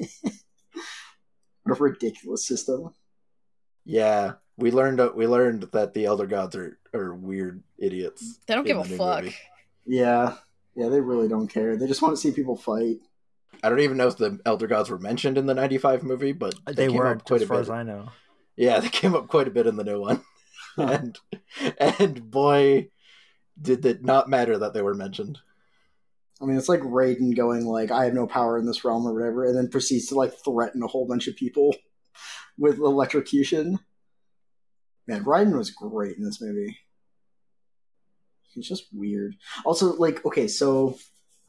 what 1.64 1.80
a 1.80 1.84
ridiculous 1.84 2.46
system. 2.48 2.94
yeah, 3.86 4.34
we 4.58 4.72
learned 4.72 5.02
we 5.16 5.28
learned 5.28 5.64
that 5.74 5.94
the 5.94 6.06
Elder 6.06 6.28
Gods 6.28 6.56
are 6.56 6.78
are 6.94 7.14
weird 7.16 7.64
idiots. 7.78 8.40
They 8.46 8.54
don't 8.56 8.66
give 8.68 8.78
a 8.78 8.84
fuck. 8.84 9.24
movie. 9.24 9.36
Yeah, 9.86 10.36
yeah, 10.76 10.90
they 10.90 11.02
really 11.02 11.28
don't 11.28 11.48
care. 11.48 11.78
They 11.78 11.88
just 11.88 12.02
want 12.02 12.14
to 12.16 12.22
see 12.22 12.32
people 12.32 12.58
fight. 12.58 13.00
I 13.64 13.70
don't 13.70 13.80
even 13.80 13.98
know 13.98 14.08
if 14.08 14.18
the 14.18 14.40
Elder 14.46 14.68
Gods 14.68 14.90
were 14.90 15.00
mentioned 15.00 15.38
in 15.38 15.46
the 15.46 15.54
'95 15.54 16.04
movie, 16.04 16.32
but 16.32 16.56
they, 16.66 16.74
They 16.74 16.90
weren't, 16.90 17.22
up 17.22 17.28
quite 17.28 17.38
as 17.38 17.44
a 17.44 17.48
far 17.48 17.58
bit. 17.58 17.62
as 17.62 17.70
I 17.70 17.84
know. 17.84 18.10
Yeah, 18.56 18.80
they 18.80 18.90
came 18.90 19.16
up 19.16 19.28
quite 19.28 19.48
a 19.48 19.52
bit 19.52 19.68
in 19.68 19.76
the 19.76 19.84
new 19.84 20.00
one, 20.02 20.24
and 20.78 21.18
and 21.80 22.30
boy, 22.30 22.90
did 23.62 23.86
it 23.86 24.04
not 24.04 24.30
matter 24.30 24.58
that 24.58 24.74
they 24.74 24.82
were 24.82 24.94
mentioned. 24.96 25.40
I 26.42 26.46
mean, 26.46 26.58
it's 26.58 26.70
like 26.70 26.80
Raiden 26.82 27.36
going 27.36 27.66
like, 27.66 27.92
"I 27.92 28.06
have 28.06 28.14
no 28.14 28.28
power 28.28 28.58
in 28.58 28.66
this 28.66 28.86
realm" 28.86 29.06
or 29.06 29.14
whatever, 29.14 29.46
and 29.46 29.56
then 29.58 29.70
proceeds 29.70 30.08
to 30.08 30.16
like 30.16 30.34
threaten 30.44 30.82
a 30.84 30.88
whole 30.88 31.06
bunch 31.06 31.28
of 31.28 31.36
people 31.36 31.76
with 32.58 32.78
electrocution. 32.78 33.80
Man, 35.08 35.26
Raiden 35.26 35.58
was 35.58 35.72
great 35.72 36.18
in 36.18 36.24
this 36.24 36.40
movie. 36.42 36.78
He's 38.54 38.68
just 38.68 38.86
weird. 38.94 39.36
Also, 39.66 39.94
like, 39.96 40.26
okay, 40.26 40.48
so 40.48 40.98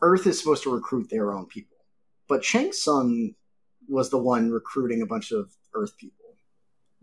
Earth 0.00 0.26
is 0.26 0.38
supposed 0.38 0.62
to 0.64 0.74
recruit 0.74 1.08
their 1.10 1.32
own 1.32 1.46
people, 1.46 1.76
but 2.30 2.42
Shang 2.44 2.72
Tsung 2.72 3.34
was 3.88 4.08
the 4.08 4.16
one 4.18 4.50
recruiting 4.50 5.02
a 5.02 5.06
bunch 5.06 5.32
of 5.32 5.50
Earth 5.74 5.96
people, 5.98 6.36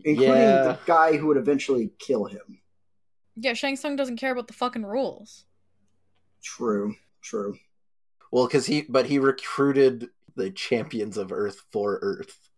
including 0.04 0.34
Yeah. 0.34 0.62
the 0.64 0.78
guy 0.86 1.16
who 1.16 1.28
would 1.28 1.36
eventually 1.36 1.92
kill 2.00 2.24
him. 2.24 2.60
Yeah, 3.36 3.52
Shang 3.52 3.76
Tsung 3.76 3.94
doesn't 3.94 4.16
care 4.16 4.32
about 4.32 4.48
the 4.48 4.54
fucking 4.54 4.84
rules. 4.84 5.44
True, 6.42 6.94
true. 7.22 7.56
Well, 8.32 8.46
because 8.46 8.66
he, 8.66 8.82
but 8.88 9.06
he 9.06 9.18
recruited 9.18 10.08
the 10.34 10.50
champions 10.50 11.16
of 11.16 11.30
Earth 11.30 11.62
for 11.70 11.98
Earth. 12.02 12.50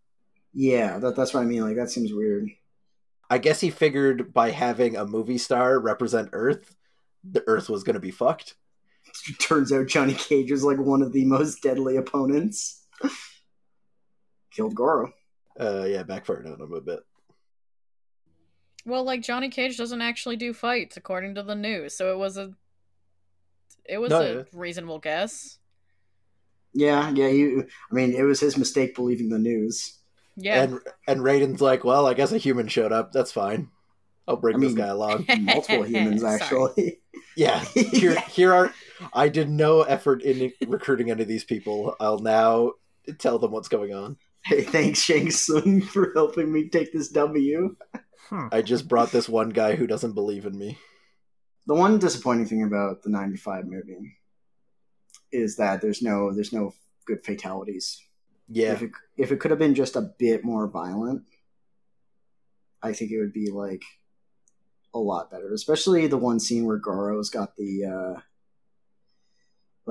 Yeah, 0.52 0.98
that, 0.98 1.16
that's 1.16 1.34
what 1.34 1.42
I 1.42 1.46
mean. 1.46 1.62
Like, 1.62 1.76
that 1.76 1.90
seems 1.90 2.12
weird. 2.12 2.48
I 3.28 3.38
guess 3.38 3.60
he 3.60 3.70
figured 3.70 4.32
by 4.32 4.50
having 4.50 4.96
a 4.96 5.06
movie 5.06 5.38
star 5.38 5.78
represent 5.78 6.30
Earth, 6.32 6.74
the 7.22 7.44
Earth 7.46 7.68
was 7.68 7.84
going 7.84 7.94
to 7.94 8.00
be 8.00 8.10
fucked. 8.10 8.54
Turns 9.40 9.72
out 9.72 9.86
Johnny 9.88 10.14
Cage 10.14 10.50
is 10.50 10.64
like 10.64 10.78
one 10.78 11.02
of 11.02 11.12
the 11.12 11.24
most 11.24 11.62
deadly 11.62 11.96
opponents. 11.96 12.84
Killed 14.52 14.74
Goro. 14.74 15.12
Uh, 15.58 15.84
yeah, 15.84 16.02
backfired 16.02 16.46
on 16.46 16.60
him 16.60 16.72
a 16.72 16.80
bit. 16.80 17.00
Well, 18.86 19.04
like 19.04 19.22
Johnny 19.22 19.50
Cage 19.50 19.76
doesn't 19.76 20.00
actually 20.00 20.36
do 20.36 20.52
fights 20.54 20.96
according 20.96 21.34
to 21.34 21.42
the 21.42 21.54
news, 21.54 21.94
so 21.94 22.12
it 22.12 22.18
was 22.18 22.36
a 22.38 22.52
it 23.84 23.98
was 23.98 24.10
No, 24.10 24.20
a 24.20 24.34
yeah. 24.36 24.42
reasonable 24.52 24.98
guess. 24.98 25.58
Yeah, 26.72 27.10
yeah. 27.14 27.28
You. 27.28 27.66
I 27.90 27.94
mean, 27.94 28.14
it 28.14 28.22
was 28.22 28.40
his 28.40 28.56
mistake 28.56 28.94
believing 28.94 29.28
the 29.28 29.38
news. 29.38 29.98
Yeah. 30.36 30.62
And 30.62 30.80
and 31.06 31.20
Raiden's 31.20 31.60
like, 31.60 31.84
well, 31.84 32.06
I 32.06 32.14
guess 32.14 32.32
a 32.32 32.38
human 32.38 32.68
showed 32.68 32.92
up. 32.92 33.12
That's 33.12 33.32
fine. 33.32 33.68
I'll 34.26 34.36
bring 34.36 34.56
I 34.56 34.60
this 34.60 34.68
mean- 34.68 34.76
guy 34.76 34.86
along. 34.88 35.26
Multiple 35.40 35.82
humans, 35.84 36.24
actually. 36.24 37.00
Yeah, 37.36 37.60
here 37.74 38.18
here 38.30 38.54
are. 38.54 38.72
I 39.12 39.28
did 39.28 39.48
no 39.48 39.82
effort 39.82 40.22
in 40.22 40.52
recruiting 40.66 41.10
any 41.10 41.22
of 41.22 41.28
these 41.28 41.44
people. 41.44 41.96
I'll 42.00 42.18
now 42.18 42.72
tell 43.18 43.38
them 43.38 43.52
what's 43.52 43.68
going 43.68 43.94
on. 43.94 44.16
hey, 44.44 44.62
thanks 44.62 45.00
Shang 45.00 45.30
Tsung 45.30 45.80
for 45.82 46.12
helping 46.14 46.52
me 46.52 46.68
take 46.68 46.92
this 46.92 47.08
W. 47.08 47.76
Hmm. 48.28 48.46
I 48.52 48.62
just 48.62 48.88
brought 48.88 49.10
this 49.10 49.28
one 49.28 49.50
guy 49.50 49.74
who 49.76 49.86
doesn't 49.86 50.12
believe 50.12 50.46
in 50.46 50.56
me. 50.58 50.78
The 51.66 51.74
one 51.74 51.98
disappointing 51.98 52.46
thing 52.46 52.62
about 52.62 53.02
the 53.02 53.10
'95 53.10 53.66
movie 53.66 54.16
is 55.32 55.56
that 55.56 55.80
there's 55.80 56.02
no 56.02 56.32
there's 56.32 56.52
no 56.52 56.74
good 57.06 57.24
fatalities. 57.24 58.00
Yeah, 58.48 58.72
If 58.72 58.82
it 58.82 58.90
if 59.16 59.32
it 59.32 59.40
could 59.40 59.50
have 59.50 59.60
been 59.60 59.74
just 59.74 59.96
a 59.96 60.10
bit 60.18 60.44
more 60.44 60.66
violent, 60.68 61.22
I 62.82 62.92
think 62.92 63.10
it 63.10 63.20
would 63.20 63.32
be 63.32 63.50
like 63.50 63.82
a 64.94 64.98
lot 64.98 65.30
better. 65.30 65.52
Especially 65.52 66.06
the 66.06 66.16
one 66.16 66.40
scene 66.40 66.64
where 66.64 66.78
Goro's 66.78 67.30
got 67.30 67.56
the 67.56 67.84
uh 67.84 68.20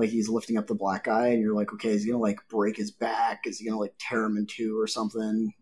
like 0.00 0.10
he's 0.10 0.28
lifting 0.28 0.56
up 0.58 0.66
the 0.66 0.74
black 0.74 1.04
guy 1.04 1.28
and 1.28 1.40
you're 1.42 1.54
like, 1.54 1.72
okay, 1.72 1.90
is 1.90 2.02
he 2.04 2.10
gonna 2.10 2.22
like 2.22 2.38
break 2.48 2.76
his 2.76 2.90
back? 2.90 3.46
Is 3.46 3.58
he 3.58 3.66
gonna 3.68 3.80
like 3.80 3.94
tear 3.98 4.24
him 4.24 4.36
in 4.36 4.46
two 4.46 4.78
or 4.80 4.86
something? 4.86 5.52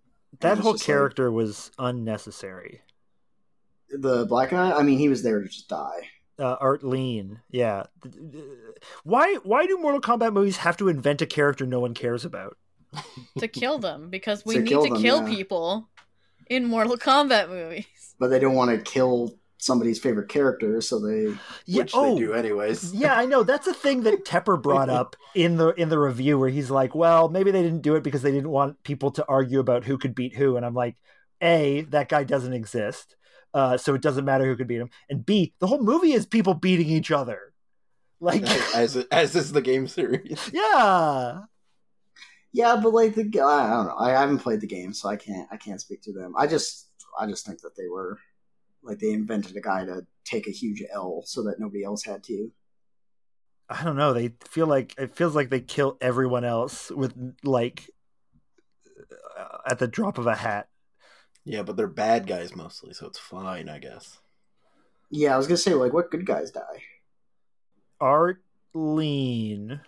That 0.41 0.59
whole 0.59 0.73
just 0.73 0.83
like- 0.83 0.87
character 0.87 1.31
was 1.31 1.71
unnecessary. 1.79 2.83
The 3.91 4.27
black 4.27 4.51
guy, 4.51 4.73
I 4.73 4.83
mean, 4.83 4.99
he 4.99 5.09
was 5.09 5.23
there 5.23 5.41
to 5.41 5.49
just 5.49 5.69
die. 5.69 6.09
Uh, 6.39 6.57
Art 6.61 6.85
Lean, 6.85 7.41
yeah. 7.51 7.85
Why? 9.03 9.35
Why 9.43 9.67
do 9.67 9.79
Mortal 9.79 10.01
Kombat 10.01 10.33
movies 10.33 10.59
have 10.59 10.77
to 10.77 10.89
invent 10.89 11.23
a 11.23 11.27
character 11.27 11.67
no 11.67 11.81
one 11.81 11.95
cares 11.95 12.25
about? 12.25 12.57
to 13.39 13.49
kill 13.49 13.79
them 13.79 14.09
because 14.11 14.45
we 14.47 14.55
To 14.55 14.61
need 14.61 14.69
kill 14.69 14.85
to 14.85 14.93
them, 14.95 15.03
kill 15.03 15.23
yeah. 15.29 15.35
people 15.35 15.89
in 16.49 16.65
Mortal 16.67 16.97
Kombat 16.97 17.49
movies. 17.49 17.87
but 18.19 18.29
they 18.29 18.39
don't 18.39 18.55
want 18.55 18.71
to 18.71 18.79
kill 18.91 19.38
somebody's 19.59 19.99
favorite 19.99 20.29
character, 20.29 20.81
so 20.81 20.99
they 20.99 21.35
Yeah. 21.67 21.83
Which 21.83 21.93
oh, 21.95 22.15
they 22.15 22.21
do 22.21 22.33
anyways. 22.33 22.95
yeah, 22.95 23.15
I 23.15 23.27
know. 23.27 23.43
That's 23.43 23.67
a 23.67 23.75
thing 23.75 24.03
that 24.05 24.25
Tepper 24.25 24.61
brought 24.61 24.89
up 24.89 25.17
in 25.35 25.57
the 25.57 25.69
in 25.71 25.89
the 25.89 25.99
review 25.99 26.39
where 26.39 26.49
he's 26.49 26.71
like, 26.71 26.95
"Well, 26.95 27.29
maybe 27.29 27.51
they 27.51 27.63
didn't 27.63 27.83
do 27.83 27.97
it 27.97 28.03
because 28.03 28.23
they 28.23 28.33
didn't 28.33 28.51
want 28.51 28.83
people 28.83 29.11
to 29.13 29.25
argue 29.27 29.61
about 29.61 29.85
who 29.85 29.99
could 29.99 30.15
beat 30.15 30.35
who." 30.35 30.57
And 30.57 30.65
I'm 30.65 30.75
like, 30.75 30.97
"A, 31.43 31.83
that 31.91 32.09
guy 32.09 32.25
doesn't 32.25 32.55
exist. 32.55 33.17
Uh, 33.55 33.77
so 33.77 33.95
it 33.95 34.03
doesn't 34.03 34.25
matter 34.25 34.45
who 34.45 34.57
could 34.57 34.69
beat 34.69 34.81
him. 34.81 34.91
And 35.09 35.25
B, 35.25 35.55
the 35.59 35.67
whole 35.67 35.83
movie 35.83 36.13
is 36.13 36.27
people 36.27 36.55
beating 36.55 36.89
each 36.89 37.11
other. 37.11 37.53
Like, 38.21 38.43
as 38.75 38.97
as 39.11 39.35
is 39.35 39.53
the 39.53 39.63
game 39.63 39.87
series. 39.87 40.51
yeah. 40.53 41.41
Yeah, 42.53 42.77
but 42.83 42.93
like 42.93 43.15
the 43.15 43.23
I 43.41 43.71
don't 43.71 43.87
know. 43.87 43.97
I 43.99 44.11
haven't 44.11 44.39
played 44.39 44.61
the 44.61 44.67
game, 44.67 44.93
so 44.93 45.09
I 45.09 45.17
can't 45.17 45.49
I 45.51 45.57
can't 45.57 45.81
speak 45.81 46.03
to 46.03 46.13
them. 46.13 46.35
I 46.37 46.47
just 46.47 46.89
I 47.19 47.27
just 47.27 47.47
think 47.47 47.61
that 47.61 47.77
they 47.77 47.89
were 47.89 48.19
like 48.89 48.99
they 48.99 49.11
invented 49.11 49.57
a 49.57 49.61
guy 49.61 49.85
to 49.85 50.07
take 50.25 50.49
a 50.49 50.53
huge 50.53 50.83
L 50.93 51.23
so 51.27 51.43
that 51.45 51.61
nobody 51.61 51.85
else 51.85 52.05
had 52.05 52.25
to. 52.25 52.51
I 53.69 53.85
don't 53.85 53.97
know. 53.97 54.15
They 54.15 54.33
feel 54.49 54.67
like 54.67 54.95
it 54.99 55.15
feels 55.15 55.37
like 55.37 55.51
they 55.51 55.61
kill 55.61 55.99
everyone 56.01 56.45
else 56.45 56.91
with 56.91 57.13
like 57.45 57.91
uh, 59.39 59.59
at 59.71 59.79
the 59.79 59.87
drop 59.87 60.17
of 60.17 60.27
a 60.27 60.35
hat. 60.35 60.69
Yeah, 61.45 61.63
but 61.63 61.77
they're 61.77 61.87
bad 61.87 62.27
guys 62.27 62.57
mostly, 62.57 62.95
so 62.95 63.07
it's 63.07 63.19
fine, 63.19 63.69
I 63.69 63.79
guess. 63.79 64.19
Yeah, 65.11 65.35
I 65.35 65.37
was 65.37 65.47
gonna 65.47 65.59
say 65.59 65.75
like 65.75 65.93
what 65.93 66.11
good 66.11 66.27
guys 66.27 66.51
die. 66.51 66.83
Art 68.01 68.43
Lean. 68.73 69.81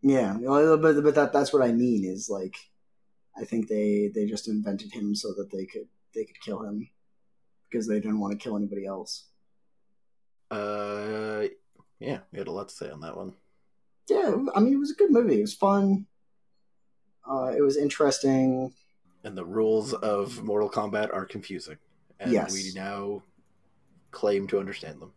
Yeah, 0.00 0.38
but 0.40 1.02
but 1.02 1.14
that 1.14 1.32
that's 1.32 1.52
what 1.52 1.62
I 1.62 1.72
mean 1.72 2.04
is 2.04 2.30
like 2.30 2.56
I 3.36 3.44
think 3.44 3.68
they 3.68 4.10
they 4.14 4.24
just 4.24 4.48
invented 4.48 4.92
him 4.92 5.14
so 5.14 5.34
that 5.34 5.50
they 5.52 5.66
could 5.66 5.88
they 6.14 6.24
could 6.24 6.40
kill 6.40 6.62
him 6.62 6.88
because 7.72 7.86
they 7.88 7.94
didn't 8.00 8.20
want 8.20 8.32
to 8.32 8.38
kill 8.38 8.56
anybody 8.56 8.84
else. 8.86 9.24
Uh, 10.50 11.44
yeah, 11.98 12.18
we 12.30 12.38
had 12.38 12.48
a 12.48 12.52
lot 12.52 12.68
to 12.68 12.74
say 12.74 12.90
on 12.90 13.00
that 13.00 13.16
one. 13.16 13.32
Yeah, 14.08 14.36
I 14.54 14.60
mean 14.60 14.74
it 14.74 14.78
was 14.78 14.90
a 14.90 14.94
good 14.96 15.10
movie. 15.10 15.38
It 15.38 15.42
was 15.42 15.54
fun. 15.54 16.06
Uh, 17.28 17.52
it 17.56 17.62
was 17.62 17.76
interesting. 17.76 18.72
And 19.24 19.38
the 19.38 19.44
rules 19.44 19.94
of 19.94 20.42
Mortal 20.42 20.68
Kombat 20.68 21.14
are 21.14 21.24
confusing, 21.24 21.78
and 22.20 22.32
Yes. 22.32 22.52
we 22.52 22.72
now 22.74 23.22
claim 24.10 24.46
to 24.48 24.58
understand 24.58 25.00
them. 25.00 25.12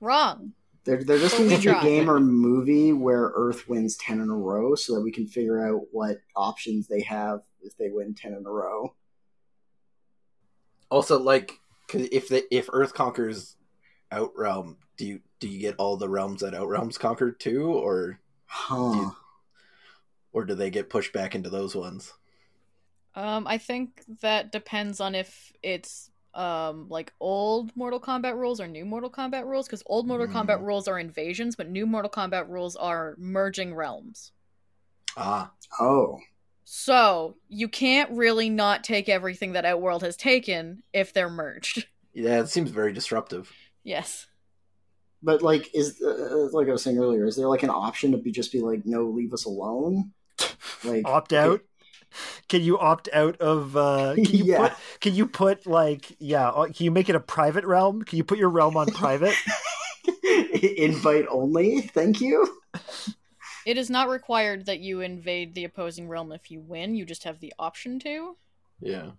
Wrong. 0.00 0.52
There, 0.84 1.02
there 1.02 1.18
just 1.18 1.36
But 1.36 1.42
we 1.42 1.48
needs 1.48 1.64
to 1.64 1.72
be 1.72 1.78
a 1.78 1.82
game 1.82 2.08
or 2.08 2.20
movie 2.20 2.92
where 2.92 3.32
Earth 3.34 3.68
wins 3.68 3.96
ten 3.96 4.20
in 4.20 4.30
a 4.30 4.36
row, 4.36 4.76
so 4.76 4.94
that 4.94 5.00
we 5.00 5.10
can 5.10 5.26
figure 5.26 5.66
out 5.66 5.82
what 5.90 6.18
options 6.36 6.86
they 6.86 7.00
have 7.02 7.42
if 7.60 7.76
they 7.76 7.90
win 7.90 8.14
ten 8.14 8.32
in 8.34 8.46
a 8.46 8.50
row. 8.50 8.94
Also, 10.90 11.18
like, 11.18 11.60
'cause 11.88 12.08
if 12.12 12.28
the 12.28 12.46
if 12.54 12.68
Earth 12.72 12.94
conquers 12.94 13.56
Outrealm, 14.12 14.76
do 14.96 15.06
you 15.06 15.20
do 15.40 15.48
you 15.48 15.60
get 15.60 15.76
all 15.78 15.96
the 15.96 16.08
realms 16.08 16.40
that 16.42 16.54
Outrealm's 16.54 16.98
conquered 16.98 17.40
too, 17.40 17.72
or 17.72 18.20
Huh? 18.46 19.10
or 20.32 20.44
do 20.44 20.54
they 20.54 20.70
get 20.70 20.90
pushed 20.90 21.12
back 21.12 21.34
into 21.34 21.50
those 21.50 21.74
ones? 21.74 22.12
Um, 23.14 23.46
I 23.46 23.58
think 23.58 24.02
that 24.20 24.52
depends 24.52 25.00
on 25.00 25.14
if 25.14 25.52
it's 25.62 26.10
um 26.34 26.88
like 26.90 27.14
old 27.18 27.74
Mortal 27.74 27.98
Kombat 28.00 28.36
rules 28.36 28.60
or 28.60 28.68
new 28.68 28.84
Mortal 28.84 29.10
Kombat 29.10 29.46
rules. 29.46 29.66
Because 29.66 29.82
old 29.86 30.06
Mortal 30.06 30.26
Mm. 30.26 30.32
Kombat 30.32 30.60
rules 30.62 30.86
are 30.88 30.98
invasions, 30.98 31.56
but 31.56 31.68
new 31.70 31.86
Mortal 31.86 32.10
Kombat 32.10 32.48
rules 32.48 32.76
are 32.76 33.14
merging 33.18 33.74
realms. 33.74 34.32
Ah, 35.16 35.52
Oh, 35.80 36.20
So 36.68 37.36
you 37.48 37.68
can't 37.68 38.10
really 38.10 38.50
not 38.50 38.82
take 38.82 39.08
everything 39.08 39.52
that 39.52 39.64
Outworld 39.64 40.02
has 40.02 40.16
taken 40.16 40.82
if 40.92 41.12
they're 41.12 41.30
merged. 41.30 41.86
yeah, 42.12 42.40
it 42.40 42.48
seems 42.48 42.70
very 42.70 42.92
disruptive. 42.92 43.52
Yes. 43.84 44.26
but 45.22 45.42
like, 45.42 45.72
is 45.72 46.02
uh, 46.02 46.48
like 46.52 46.68
I 46.68 46.72
was 46.72 46.82
saying 46.82 46.98
earlier, 46.98 47.24
is 47.24 47.36
there 47.36 47.46
like 47.46 47.62
an 47.62 47.70
option 47.70 48.10
to 48.10 48.18
be 48.18 48.32
just 48.32 48.50
be 48.50 48.60
like, 48.60 48.84
no, 48.84 49.04
leave 49.06 49.32
us 49.32 49.44
alone? 49.44 50.12
Like 50.82 51.06
Opt 51.06 51.32
okay, 51.32 51.48
out. 51.54 51.60
Can 52.48 52.62
you 52.62 52.78
opt 52.78 53.08
out 53.12 53.36
of? 53.40 53.76
uh 53.76 54.14
Can 54.24 54.24
you 54.24 54.44
Yeah. 54.44 54.58
put? 54.68 54.72
Can 55.00 55.14
you 55.14 55.26
put 55.26 55.66
like? 55.68 56.16
Yeah. 56.18 56.48
uh, 56.48 56.64
Can 56.66 56.84
you 56.84 56.90
make 56.90 57.08
it 57.08 57.14
a 57.14 57.20
private 57.20 57.64
realm? 57.64 58.02
Can 58.02 58.16
you 58.18 58.24
put 58.24 58.38
your 58.38 58.50
realm 58.50 58.76
on 58.76 58.86
private? 58.88 59.34
invite 60.76 61.26
only. 61.30 61.82
Thank 61.82 62.20
you. 62.20 62.46
It 63.66 63.76
is 63.76 63.90
not 63.90 64.08
required 64.08 64.66
that 64.66 64.78
you 64.78 65.00
invade 65.00 65.54
the 65.54 65.64
opposing 65.64 66.08
realm 66.08 66.30
if 66.30 66.52
you 66.52 66.60
win. 66.60 66.94
You 66.94 67.04
just 67.04 67.24
have 67.24 67.40
the 67.40 67.52
option 67.58 67.98
to. 67.98 68.36
Yeah, 68.80 69.10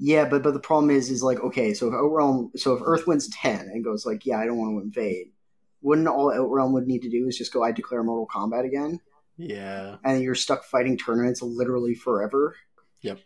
Yeah, 0.00 0.28
but 0.28 0.42
but 0.42 0.52
the 0.52 0.58
problem 0.58 0.90
is, 0.90 1.10
is 1.10 1.22
like 1.22 1.38
okay, 1.38 1.72
so 1.72 1.86
if 1.86 1.94
Outrealm, 1.94 2.50
so 2.58 2.74
if 2.74 2.82
Earth 2.84 3.06
wins 3.06 3.28
ten 3.28 3.60
and 3.60 3.84
goes 3.84 4.04
like, 4.04 4.26
yeah, 4.26 4.38
I 4.38 4.46
don't 4.46 4.58
want 4.58 4.76
to 4.76 4.82
invade, 4.82 5.28
wouldn't 5.80 6.08
all 6.08 6.32
Outrealm 6.32 6.72
would 6.72 6.88
need 6.88 7.02
to 7.02 7.08
do 7.08 7.28
is 7.28 7.38
just 7.38 7.52
go, 7.52 7.62
I 7.62 7.70
declare 7.70 8.02
Mortal 8.02 8.26
Kombat 8.26 8.66
again, 8.66 8.98
yeah. 9.36 9.96
and 10.02 10.20
you're 10.20 10.34
stuck 10.34 10.64
fighting 10.64 10.98
tournaments 10.98 11.40
literally 11.40 11.94
forever. 11.94 12.56
Yep. 13.02 13.20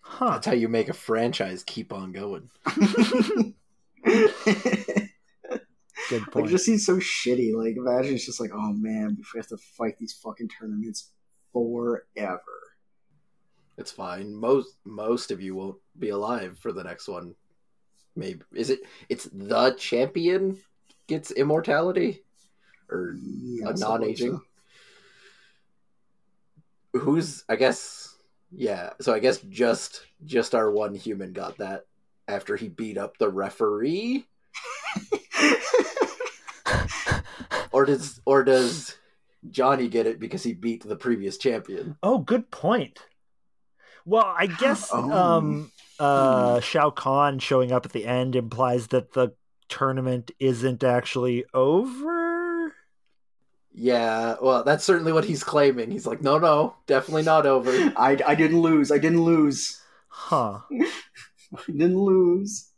Huh. 0.00 0.30
That's 0.30 0.46
how 0.46 0.52
you 0.52 0.68
make 0.68 0.88
a 0.88 0.94
franchise 0.94 1.62
keep 1.64 1.92
on 1.92 2.12
going. 2.12 2.48
Good 6.12 6.34
Like 6.34 6.44
it 6.44 6.48
just 6.48 6.66
seems 6.66 6.84
so 6.84 6.96
shitty. 6.96 7.54
Like 7.54 7.76
imagine 7.76 8.14
it's 8.14 8.26
just 8.26 8.40
like, 8.40 8.50
oh 8.52 8.72
man, 8.74 9.16
we 9.18 9.38
have 9.38 9.46
to 9.48 9.56
fight 9.56 9.96
these 9.98 10.12
fucking 10.12 10.48
tournaments 10.48 11.12
forever. 11.52 12.42
It's 13.78 13.90
fine. 13.90 14.34
Most 14.34 14.76
most 14.84 15.30
of 15.30 15.40
you 15.40 15.54
won't 15.54 15.78
be 15.98 16.10
alive 16.10 16.58
for 16.58 16.72
the 16.72 16.84
next 16.84 17.08
one. 17.08 17.34
Maybe 18.14 18.42
is 18.52 18.68
it? 18.68 18.80
It's 19.08 19.24
the 19.32 19.70
champion 19.78 20.58
gets 21.06 21.30
immortality, 21.30 22.22
or 22.90 23.16
Yeah, 23.18 23.70
a 23.70 23.74
non-aging. 23.78 24.40
so. 26.94 26.98
who's? 27.00 27.44
I 27.48 27.56
guess. 27.56 28.14
Yeah. 28.50 28.90
So 29.00 29.14
I 29.14 29.18
guess 29.18 29.38
just 29.38 30.02
just 30.26 30.54
our 30.54 30.70
one 30.70 30.94
human 30.94 31.32
got 31.32 31.56
that 31.58 31.86
after 32.28 32.56
he 32.56 32.68
beat 32.68 32.98
up 32.98 33.16
the 33.16 33.30
referee, 33.30 34.26
or 37.72 37.84
does 37.84 38.20
or 38.24 38.44
does 38.44 38.96
Johnny 39.50 39.88
get 39.88 40.06
it 40.06 40.20
because 40.20 40.42
he 40.42 40.52
beat 40.54 40.86
the 40.86 40.96
previous 40.96 41.36
champion? 41.38 41.96
oh, 42.02 42.18
good 42.18 42.50
point. 42.50 43.00
Well, 44.04 44.34
I 44.36 44.46
guess 44.46 44.90
Oh. 44.92 45.10
um 45.12 45.70
uh 45.98 46.60
Shao 46.60 46.90
Kahn 46.90 47.38
showing 47.38 47.72
up 47.72 47.86
at 47.86 47.92
the 47.92 48.06
end 48.06 48.36
implies 48.36 48.88
that 48.88 49.12
the 49.12 49.32
tournament 49.68 50.30
isn't 50.40 50.82
actually 50.84 51.44
over. 51.54 52.74
Yeah. 53.74 54.36
Well, 54.42 54.64
that's 54.64 54.84
certainly 54.84 55.12
what 55.12 55.24
he's 55.24 55.44
claiming. 55.44 55.90
He's 55.90 56.06
like, 56.06 56.20
no, 56.20 56.38
no, 56.38 56.74
definitely 56.86 57.22
not 57.22 57.46
over. 57.46 57.70
I, 57.96 58.18
I 58.26 58.34
didn't 58.34 58.60
lose. 58.60 58.92
I 58.92 58.98
didn't 58.98 59.22
lose. 59.24 59.80
Huh. 60.08 60.58
I 60.70 61.62
didn't 61.66 61.98
lose. 61.98 62.68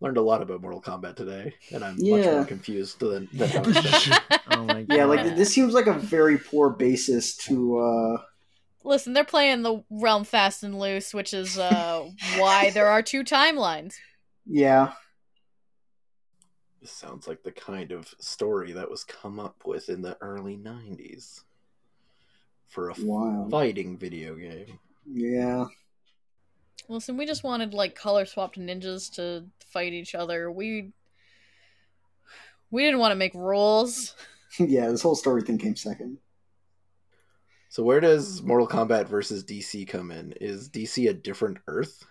Learned 0.00 0.18
a 0.18 0.22
lot 0.22 0.42
about 0.42 0.60
Mortal 0.60 0.82
Kombat 0.82 1.16
today, 1.16 1.54
and 1.72 1.82
I'm 1.84 1.96
much 1.98 2.24
more 2.26 2.44
confused 2.44 3.00
than, 3.00 3.28
than 3.32 3.48
how 3.48 3.62
it's. 3.64 4.08
Oh 4.48 4.64
my 4.64 4.82
god. 4.84 4.96
Yeah, 4.96 5.04
like 5.06 5.36
this 5.36 5.52
seems 5.52 5.74
like 5.74 5.86
a 5.86 5.94
very 5.98 6.38
poor 6.38 6.70
basis 6.70 7.36
to. 7.38 7.78
uh 7.78 8.22
Listen, 8.84 9.12
they're 9.14 9.24
playing 9.24 9.62
the 9.62 9.82
realm 9.90 10.24
fast 10.24 10.62
and 10.62 10.78
loose, 10.78 11.12
which 11.12 11.34
is 11.34 11.58
uh, 11.58 12.08
why 12.36 12.70
there 12.70 12.86
are 12.88 13.02
two 13.02 13.24
timelines. 13.24 13.94
Yeah, 14.46 14.92
This 16.80 16.92
sounds 16.92 17.26
like 17.26 17.42
the 17.42 17.50
kind 17.52 17.90
of 17.92 18.14
story 18.20 18.72
that 18.72 18.88
was 18.90 19.02
come 19.04 19.40
up 19.40 19.62
with 19.66 19.88
in 19.88 20.02
the 20.02 20.16
early 20.20 20.56
90s 20.56 21.42
for 22.66 22.90
a 22.90 22.94
wow. 22.98 23.48
fighting 23.50 23.98
video 23.98 24.36
game. 24.36 24.78
Yeah, 25.06 25.64
Listen, 26.88 27.16
we 27.16 27.26
just 27.26 27.42
wanted 27.44 27.74
like 27.74 27.94
color 27.94 28.26
swapped 28.26 28.58
ninjas 28.58 29.12
to 29.14 29.46
fight 29.66 29.92
each 29.92 30.14
other. 30.14 30.50
We 30.50 30.92
we 32.70 32.82
didn't 32.84 33.00
want 33.00 33.12
to 33.12 33.16
make 33.16 33.34
rules. 33.34 34.14
yeah. 34.58 34.88
This 34.88 35.02
whole 35.02 35.16
story 35.16 35.42
thing 35.42 35.58
came 35.58 35.76
second. 35.76 36.18
So 37.68 37.82
where 37.82 38.00
does 38.00 38.42
Mortal 38.42 38.68
Kombat 38.68 39.08
versus 39.08 39.44
DC 39.44 39.86
come 39.88 40.10
in? 40.10 40.32
Is 40.40 40.68
DC 40.70 41.08
a 41.10 41.12
different 41.14 41.58
Earth? 41.66 42.04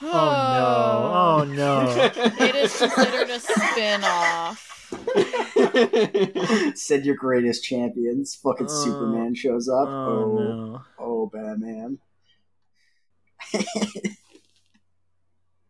Oh 0.00 0.06
no. 0.06 1.12
Oh 1.14 1.44
no. 1.52 2.10
It 2.44 2.54
is 2.56 2.76
considered 2.76 3.30
a 3.30 3.38
spin-off. 3.40 4.68
Send 6.76 7.04
your 7.04 7.14
greatest 7.16 7.64
champions. 7.64 8.34
Fucking 8.36 8.66
Oh. 8.68 8.84
Superman 8.84 9.34
shows 9.34 9.68
up. 9.68 9.88
Oh 9.88 9.92
Oh, 9.92 10.38
no. 10.38 10.82
oh, 10.98 11.26
Batman. 11.26 11.98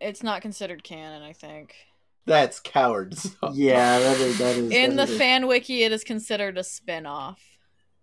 It's 0.00 0.22
not 0.22 0.42
considered 0.42 0.82
canon, 0.82 1.22
I 1.22 1.32
think. 1.32 1.74
That's 2.26 2.60
cowards. 2.60 3.36
Yeah, 3.52 3.98
that 3.98 4.16
is 4.18 4.38
that 4.38 4.56
is 4.56 4.70
In 4.70 4.90
the 4.90 5.06
that 5.06 5.10
is- 5.10 5.18
fan 5.18 5.46
wiki, 5.46 5.82
it 5.84 5.92
is 5.92 6.04
considered 6.04 6.58
a 6.58 6.64
spin-off. 6.64 7.40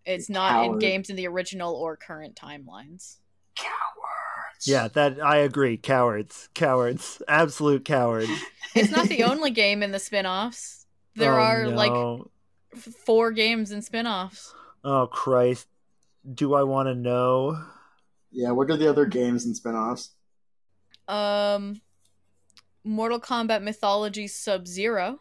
It's 0.05 0.29
not 0.29 0.65
in 0.65 0.79
games 0.79 1.09
in 1.09 1.15
the 1.17 1.27
original 1.27 1.75
or 1.75 1.95
current 1.97 2.35
timelines. 2.35 3.17
Cowards. 3.55 4.65
Yeah, 4.65 4.87
that 4.89 5.21
I 5.21 5.37
agree. 5.37 5.77
Cowards, 5.77 6.49
cowards, 6.53 7.21
absolute 7.27 7.85
cowards. 7.85 8.29
It's 8.75 8.91
not 8.91 9.07
the 9.07 9.23
only 9.23 9.49
game 9.49 9.81
in 9.81 9.91
the 9.91 9.97
spin-offs. 9.99 10.85
There 11.15 11.33
Oh, 11.39 11.43
are 11.43 11.67
like 11.69 11.91
no. 11.91 12.29
f- 12.75 12.83
four 13.03 13.31
games 13.31 13.71
in 13.71 13.81
spin-offs. 13.81 14.53
Oh 14.83 15.07
Christ! 15.07 15.67
Do 16.35 16.53
I 16.53 16.61
want 16.63 16.87
to 16.87 16.93
know? 16.93 17.59
Yeah, 18.31 18.51
what 18.51 18.69
are 18.69 18.77
the 18.77 18.89
other 18.89 19.05
games 19.05 19.45
and 19.45 19.55
spin-offs? 19.55 20.11
Um 21.07 21.81
Mortal 22.83 23.19
Kombat 23.19 23.61
Mythology 23.61 24.27
Sub-Zero, 24.27 25.19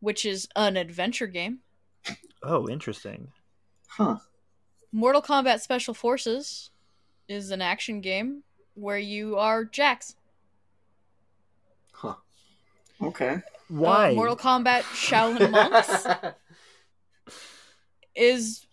which 0.00 0.24
is 0.24 0.48
an 0.54 0.76
adventure 0.76 1.26
game. 1.26 1.58
Oh, 2.42 2.68
interesting. 2.68 3.28
Huh. 3.88 4.18
Mortal 4.92 5.20
Kombat 5.20 5.60
Special 5.60 5.94
Forces 5.94 6.70
is 7.28 7.50
an 7.50 7.60
action 7.60 8.00
game 8.00 8.44
where 8.74 8.98
you 8.98 9.36
are 9.36 9.64
Jax. 9.64 10.14
Huh. 11.92 12.14
Okay. 13.02 13.40
Why? 13.68 14.12
Uh, 14.12 14.14
Mortal 14.14 14.36
Kombat 14.36 14.82
Shaolin 14.82 15.50
Monks 15.50 16.06
is 18.14 18.66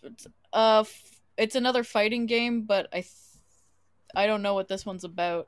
uh 0.54 0.82
f- 0.82 1.13
it's 1.38 1.56
another 1.56 1.84
fighting 1.84 2.26
game, 2.26 2.64
but 2.64 2.88
I 2.94 3.02
th- 3.02 3.10
I 4.16 4.28
don't 4.28 4.42
know 4.42 4.54
what 4.54 4.68
this 4.68 4.86
one's 4.86 5.04
about. 5.04 5.48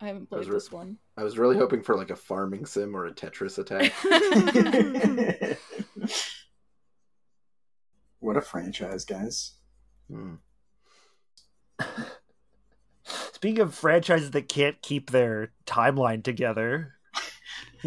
I 0.00 0.06
haven't 0.06 0.28
played 0.28 0.40
Those 0.40 0.48
were- 0.48 0.54
this 0.54 0.72
one. 0.72 0.98
I 1.16 1.22
was 1.22 1.38
really 1.38 1.56
hoping 1.56 1.82
for 1.82 1.96
like 1.96 2.10
a 2.10 2.16
farming 2.16 2.64
sim 2.66 2.96
or 2.96 3.06
a 3.06 3.12
Tetris 3.12 3.58
attack. 3.58 3.92
what 8.20 8.36
a 8.36 8.40
franchise, 8.40 9.04
guys. 9.04 9.52
Hmm. 10.10 10.34
Speaking 13.32 13.60
of 13.60 13.74
franchises 13.74 14.30
that 14.32 14.48
can't 14.48 14.80
keep 14.82 15.10
their 15.10 15.52
timeline 15.66 16.22
together, 16.24 16.94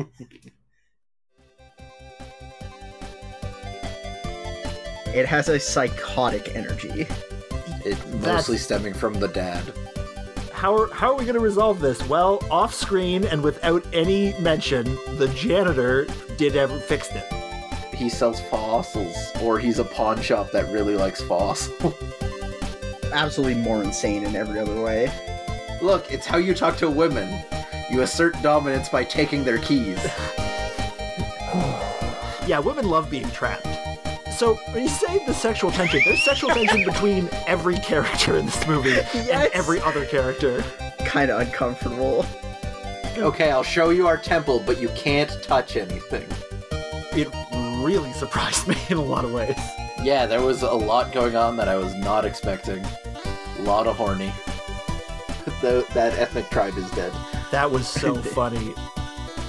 It 5.16 5.28
has 5.28 5.48
a 5.48 5.60
psychotic 5.60 6.56
energy. 6.56 7.06
It 7.86 7.98
mostly 8.22 8.58
stemming 8.58 8.94
from 8.94 9.16
the 9.16 9.28
dad. 9.28 9.64
how 10.52 10.76
are 10.76 10.94
how 10.94 11.12
are 11.12 11.16
we 11.18 11.26
going 11.26 11.36
to 11.36 11.42
resolve 11.42 11.80
this? 11.80 12.02
Well, 12.08 12.40
off 12.50 12.74
screen 12.74 13.26
and 13.26 13.44
without 13.44 13.86
any 13.94 14.34
mention, 14.40 14.86
the 15.18 15.28
janitor 15.36 16.08
did 16.38 16.56
ever 16.56 16.80
fixed 16.80 17.12
it. 17.16 17.26
He 17.94 18.10
sells 18.10 18.40
fossils, 18.50 19.16
or 19.42 19.60
he's 19.60 19.80
a 19.80 19.84
pawn 19.84 20.22
shop 20.22 20.52
that 20.52 20.72
really 20.72 20.96
likes 20.96 21.22
fossils. 21.22 21.94
Absolutely 23.14 23.62
more 23.62 23.84
insane 23.84 24.26
in 24.26 24.36
every 24.36 24.60
other 24.60 24.82
way. 24.82 25.12
Look, 25.82 26.12
it's 26.12 26.26
how 26.26 26.38
you 26.38 26.54
talk 26.56 26.78
to 26.78 26.90
women. 26.90 27.44
You 27.92 28.02
assert 28.02 28.42
dominance 28.42 28.90
by 28.90 29.04
taking 29.04 29.44
their 29.44 29.60
keys. 29.60 30.00
Yeah, 32.46 32.60
women 32.60 32.90
love 32.90 33.10
being 33.10 33.30
trapped. 33.32 33.66
So 34.38 34.56
when 34.72 34.84
you 34.84 34.90
say 34.90 35.24
the 35.26 35.34
sexual 35.34 35.72
tension, 35.72 36.02
there's 36.04 36.24
sexual 36.24 36.50
tension 36.50 36.84
between 36.92 37.30
every 37.46 37.76
character 37.76 38.36
in 38.38 38.48
this 38.48 38.68
movie 38.68 39.00
and 39.14 39.50
every 39.54 39.80
other 39.82 40.06
character. 40.06 40.64
Kind 41.00 41.30
of 41.30 41.40
uncomfortable. 41.40 42.26
Okay, 43.18 43.52
I'll 43.52 43.64
show 43.64 43.92
you 43.92 44.08
our 44.08 44.18
temple, 44.18 44.62
but 44.66 44.82
you 44.82 44.90
can't 44.90 45.32
touch 45.44 45.78
anything. 45.78 46.28
It 47.16 47.30
really 47.86 48.12
surprised 48.14 48.68
me 48.70 48.76
in 48.90 48.98
a 48.98 49.04
lot 49.04 49.24
of 49.24 49.32
ways. 49.32 49.60
Yeah, 50.02 50.26
there 50.26 50.42
was 50.42 50.64
a 50.64 50.72
lot 50.72 51.12
going 51.12 51.36
on 51.36 51.56
that 51.58 51.70
I 51.70 51.76
was 51.76 51.94
not 51.94 52.26
expecting. 52.26 52.84
A 53.60 53.62
lot 53.62 53.86
of 53.86 53.96
horny. 53.96 54.34
the, 55.62 55.86
that 55.94 56.14
ethnic 56.18 56.50
tribe 56.50 56.76
is 56.76 56.90
dead. 56.92 57.14
That 57.52 57.70
was 57.70 57.88
so 57.88 58.16
funny. 58.16 58.74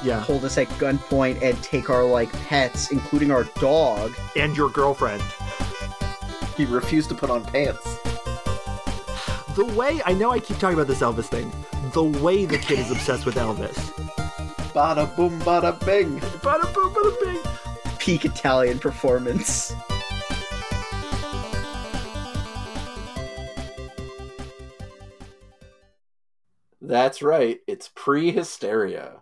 Yeah, 0.05 0.21
Hold 0.21 0.45
us 0.45 0.59
at 0.59 0.69
gunpoint 0.79 1.40
and 1.43 1.61
take 1.62 1.88
our 1.88 2.05
like 2.05 2.31
pets, 2.45 2.90
including 2.90 3.31
our 3.31 3.45
dog. 3.59 4.12
and 4.37 4.55
your 4.57 4.69
girlfriend. 4.69 5.23
He 6.57 6.67
refused 6.67 7.09
to 7.09 7.14
put 7.14 7.31
on 7.31 7.43
pants. 7.45 7.83
The 9.57 9.64
way 9.77 10.03
I 10.05 10.12
know 10.12 10.31
I 10.31 10.40
keep 10.40 10.59
talking 10.59 10.75
about 10.75 10.88
this 10.88 11.01
Elvis 11.01 11.27
thing. 11.27 11.51
The 11.93 12.05
way 12.05 12.45
the 12.45 12.59
kid 12.59 12.79
is 12.81 12.90
obsessed 12.90 13.25
with 13.25 13.37
Elvis. 13.37 13.75
Bada 14.75 15.14
boom, 15.17 15.40
bada 15.40 15.73
bing. 15.87 16.21
Bada 16.40 16.73
boom, 16.75 16.93
bada 16.93 17.21
bing. 17.25 17.97
Peak 17.99 18.25
Italian 18.27 18.79
performance. 18.79 19.73
That's 26.81 27.23
right, 27.23 27.61
it's 27.67 27.88
Prehysteria. 27.88 29.21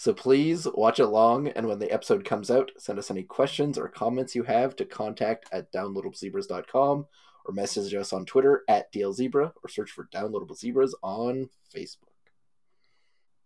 So 0.00 0.14
please 0.14 0.68
watch 0.74 1.00
along, 1.00 1.48
and 1.48 1.66
when 1.66 1.80
the 1.80 1.90
episode 1.90 2.24
comes 2.24 2.52
out, 2.52 2.70
send 2.78 3.00
us 3.00 3.10
any 3.10 3.24
questions 3.24 3.76
or 3.76 3.88
comments 3.88 4.36
you 4.36 4.44
have 4.44 4.76
to 4.76 4.84
contact 4.84 5.48
at 5.50 5.72
downloadablezebras.com 5.72 7.06
or 7.44 7.52
message 7.52 7.92
us 7.94 8.12
on 8.12 8.24
Twitter 8.24 8.62
at 8.68 8.92
DLZebra 8.92 9.54
or 9.60 9.68
search 9.68 9.90
for 9.90 10.08
Downloadable 10.14 10.56
Zebras 10.56 10.94
on 11.02 11.48
Facebook. 11.74 12.14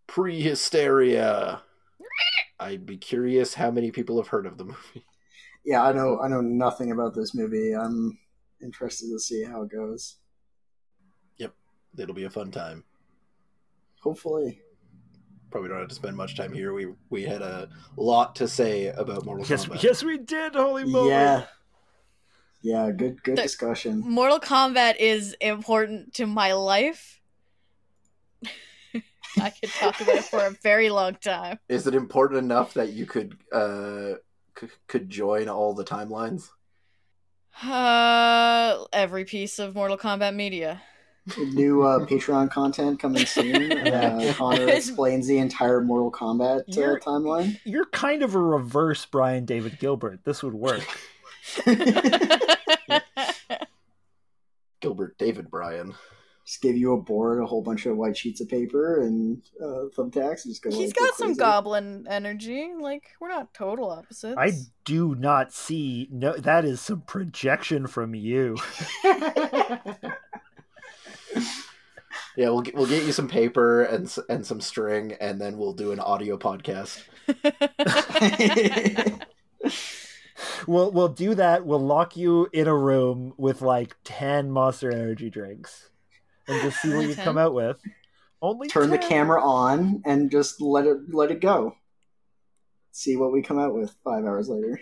Prehysteria. 0.07 1.63
I'd 2.61 2.85
be 2.85 2.99
curious 2.99 3.55
how 3.55 3.71
many 3.71 3.91
people 3.91 4.19
have 4.19 4.29
heard 4.29 4.45
of 4.45 4.59
the 4.59 4.67
movie. 4.67 5.07
Yeah, 5.65 5.83
I 5.83 5.95
know. 5.95 6.21
I 6.21 6.29
know 6.29 6.43
nothing 6.43 6.93
about 6.93 7.15
this 7.15 7.35
movie. 7.35 7.75
I'm 7.75 8.19
interested 8.63 9.09
to 9.09 9.19
see 9.19 9.43
how 9.43 9.63
it 9.63 9.71
goes. 9.71 10.17
Yep. 11.39 11.55
It'll 11.97 12.15
be 12.15 12.25
a 12.25 12.31
fun 12.31 12.51
time. 12.51 12.85
Hopefully. 14.03 14.61
Probably 15.53 15.69
don't 15.69 15.81
have 15.81 15.89
to 15.89 15.95
spend 15.95 16.17
much 16.17 16.35
time 16.35 16.53
here. 16.55 16.73
We 16.73 16.89
we 17.11 17.25
had 17.25 17.43
a 17.43 17.69
lot 17.97 18.35
to 18.37 18.49
say 18.49 18.87
about 18.87 19.27
Mortal 19.27 19.47
Yes, 19.47 19.67
Kombat. 19.67 19.83
yes, 19.83 20.03
we 20.03 20.17
did. 20.17 20.55
Holy 20.55 20.85
moly! 20.85 21.11
Yeah. 21.11 21.45
Yeah. 22.63 22.91
Good. 22.91 23.23
Good 23.23 23.37
The- 23.37 23.43
discussion. 23.43 24.01
Mortal 24.01 24.41
Kombat 24.41 24.97
is 24.99 25.37
important 25.43 26.15
to 26.15 26.27
my 26.27 26.55
life. 26.55 27.21
I 29.43 29.51
could 29.51 29.69
talk 29.71 30.01
about 30.01 30.17
it 30.17 30.25
for 30.25 30.41
a 30.47 30.51
very 30.63 30.89
long 30.89 31.17
time. 31.17 31.59
Is 31.69 31.87
it 31.87 31.95
important 31.95 32.39
enough 32.39 32.73
that 32.75 32.95
you 32.95 33.05
could 33.05 33.37
uh 33.53 34.15
c- 34.59 34.69
could 34.89 35.11
join 35.11 35.51
all 35.51 35.75
the 35.75 35.85
timelines? 35.85 36.49
Uh, 37.63 38.85
every 38.95 39.27
piece 39.27 39.59
of 39.59 39.75
Mortal 39.75 39.99
Kombat 39.99 40.35
media. 40.35 40.81
New 41.39 41.83
uh, 41.83 42.05
Patreon 42.07 42.51
content 42.51 42.99
coming 43.01 43.27
soon. 43.27 43.73
Uh, 43.93 44.33
Connor 44.37 44.69
explains 44.69 45.27
the 45.27 45.39
entire 45.39 45.81
Mortal 45.81 46.11
Kombat 46.11 46.61
uh, 46.61 46.63
You're- 46.69 47.01
timeline. 47.01 47.61
You're 47.65 47.87
kind 47.87 48.23
of 48.23 48.35
a 48.35 48.39
reverse 48.41 49.05
Brian 49.07 49.45
David 49.45 49.79
Gilbert. 49.79 50.21
This 50.25 50.43
would 50.43 50.55
work. 50.55 50.83
Gilbert 54.81 55.17
David 55.19 55.51
Brian 55.51 55.95
Just 56.45 56.61
give 56.63 56.77
you 56.77 56.93
a 56.95 57.01
board, 57.01 57.41
a 57.43 57.47
whole 57.47 57.63
bunch 57.63 57.87
of 57.87 57.97
white 57.97 58.17
sheets 58.17 58.41
of 58.41 58.49
paper, 58.49 59.03
and 59.03 59.41
uh, 59.61 59.85
thumbtacks. 59.97 60.45
And 60.45 60.53
just 60.53 60.63
go. 60.63 60.71
He's 60.71 60.89
like, 60.89 60.97
go 60.97 61.07
got 61.07 61.15
some 61.17 61.35
goblin 61.35 62.07
energy. 62.09 62.73
Like 62.79 63.11
we're 63.21 63.29
not 63.29 63.55
total 63.55 63.91
opposites. 63.91 64.37
I 64.39 64.53
do 64.85 65.15
not 65.15 65.53
see. 65.53 66.09
No, 66.11 66.33
that 66.37 66.65
is 66.65 66.81
some 66.81 67.03
projection 67.03 67.87
from 67.87 68.15
you. 68.15 68.57
Yeah, 72.37 72.49
we'll 72.49 72.63
get, 72.63 72.75
we'll 72.75 72.87
get 72.87 73.05
you 73.05 73.13
some 73.13 73.29
paper 73.29 73.83
and 73.83 74.13
and 74.29 74.47
some 74.47 74.61
string, 74.61 75.13
and 75.21 75.41
then 75.41 75.59
we'll 75.59 75.75
do 75.75 75.93
an 75.93 76.01
audio 76.01 76.39
podcast. 76.39 77.03
We'll 80.67 80.91
we'll 80.91 81.09
do 81.09 81.35
that. 81.35 81.67
We'll 81.67 81.81
lock 81.81 82.17
you 82.17 82.49
in 82.53 82.67
a 82.67 82.77
room 82.77 83.35
with 83.37 83.63
like 83.63 83.97
ten 84.05 84.51
Monster 84.51 84.91
Energy 84.91 85.31
drinks, 85.31 85.91
and 86.49 86.61
just 86.63 86.81
see 86.81 86.95
what 86.95 87.07
you 87.07 87.15
10? 87.15 87.25
come 87.25 87.39
out 87.39 87.55
with. 87.55 87.79
Only 88.41 88.69
Turn 88.69 88.91
the 88.91 88.99
camera 88.99 89.43
on 89.43 90.03
and 90.05 90.31
just 90.31 90.61
let 90.61 90.87
it 90.87 91.13
let 91.13 91.31
it 91.31 91.41
go. 91.41 91.77
See 92.91 93.17
what 93.17 93.33
we 93.33 93.43
come 93.43 93.59
out 93.59 93.75
with 93.75 93.95
five 94.05 94.25
hours 94.25 94.49
later. 94.49 94.81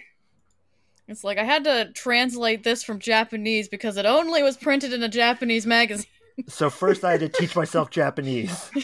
It's 1.09 1.25
like 1.25 1.39
I 1.39 1.45
had 1.45 1.65
to 1.65 1.91
translate 1.93 2.63
this 2.63 2.83
from 2.83 3.01
Japanese 3.01 3.69
because 3.69 3.97
it 3.97 4.07
only 4.07 4.43
was 4.43 4.57
printed 4.57 4.93
in 4.93 5.03
a 5.03 5.09
Japanese 5.09 5.67
magazine. 5.67 6.07
So 6.49 6.71
first, 6.71 7.05
I 7.05 7.13
had 7.13 7.21
to 7.21 7.29
teach 7.29 7.55
myself 7.57 7.91
Japanese. 7.91 8.71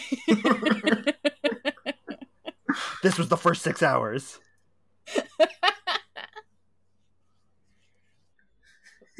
This 3.02 3.18
was 3.18 3.28
the 3.28 3.36
first 3.36 3.62
six 3.62 3.82
hours. 3.82 4.40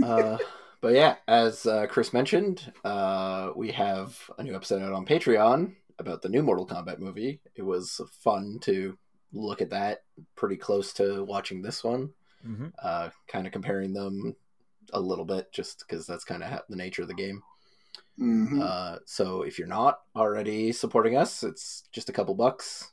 Uh, 0.03 0.39
but 0.81 0.93
yeah, 0.95 1.17
as 1.27 1.67
uh, 1.67 1.87
Chris 1.87 2.13
mentioned, 2.13 2.73
uh, 2.85 3.51
we 3.57 3.73
have 3.73 4.19
a 4.39 4.43
new 4.43 4.55
episode 4.55 4.83
out 4.83 4.93
on 4.93 5.07
Patreon 5.07 5.75
about 5.99 6.21
the 6.21 6.29
new 6.29 6.43
Mortal 6.43 6.67
Kombat 6.67 6.99
movie. 6.99 7.41
It 7.55 7.63
was 7.63 8.01
fun 8.21 8.59
to 8.63 8.99
look 9.33 9.63
at 9.63 9.71
that, 9.71 10.03
pretty 10.35 10.57
close 10.57 10.93
to 10.95 11.25
watching 11.25 11.63
this 11.63 11.83
one. 11.83 12.11
Mhm. 12.47 12.73
Uh, 12.83 13.11
kind 13.29 13.47
of 13.47 13.53
comparing 13.53 13.93
them 13.95 14.37
a 14.93 15.01
little 15.01 15.25
bit, 15.25 15.51
just 15.53 15.81
because 15.81 16.07
that's 16.07 16.25
kind 16.25 16.43
of 16.43 16.61
the 16.69 16.77
nature 16.77 17.03
of 17.03 17.09
the 17.09 17.15
game. 17.15 17.43
Mhm. 18.19 18.63
Uh, 18.63 18.99
so 19.05 19.43
if 19.43 19.59
you're 19.59 19.69
not 19.69 20.01
already 20.15 20.73
supporting 20.73 21.17
us, 21.17 21.43
it's 21.43 21.85
just 21.93 22.09
a 22.09 22.13
couple 22.13 22.35
bucks. 22.35 22.93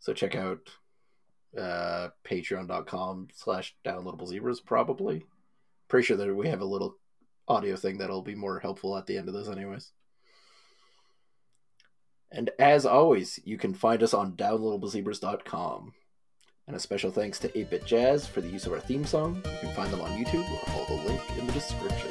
So 0.00 0.14
check 0.14 0.34
out 0.34 0.70
uh, 1.56 2.08
patreon.com 2.24 3.28
slash 3.34 3.76
downloadable 3.84 4.26
zebras 4.26 4.60
probably. 4.60 5.26
Pretty 5.88 6.06
sure 6.06 6.16
that 6.16 6.34
we 6.34 6.48
have 6.48 6.62
a 6.62 6.66
little 6.66 6.96
audio 7.46 7.76
thing 7.76 7.98
that'll 7.98 8.22
be 8.22 8.34
more 8.34 8.58
helpful 8.58 8.96
at 8.96 9.06
the 9.06 9.18
end 9.18 9.28
of 9.28 9.34
this 9.34 9.48
anyways. 9.48 9.92
And 12.30 12.50
as 12.58 12.86
always, 12.86 13.38
you 13.44 13.58
can 13.58 13.74
find 13.74 14.02
us 14.02 14.14
on 14.14 14.32
downloadablezebras.com. 14.32 15.92
And 16.66 16.76
a 16.76 16.80
special 16.80 17.10
thanks 17.10 17.38
to 17.40 17.48
8-Bit 17.48 17.84
Jazz 17.84 18.26
for 18.26 18.40
the 18.40 18.48
use 18.48 18.66
of 18.66 18.72
our 18.72 18.80
theme 18.80 19.04
song. 19.04 19.42
You 19.44 19.58
can 19.68 19.74
find 19.74 19.92
them 19.92 20.00
on 20.00 20.10
YouTube 20.12 20.50
or 20.50 20.58
follow 20.66 21.02
the 21.02 21.08
link 21.08 21.20
in 21.38 21.46
the 21.46 21.52
description. 21.52 22.10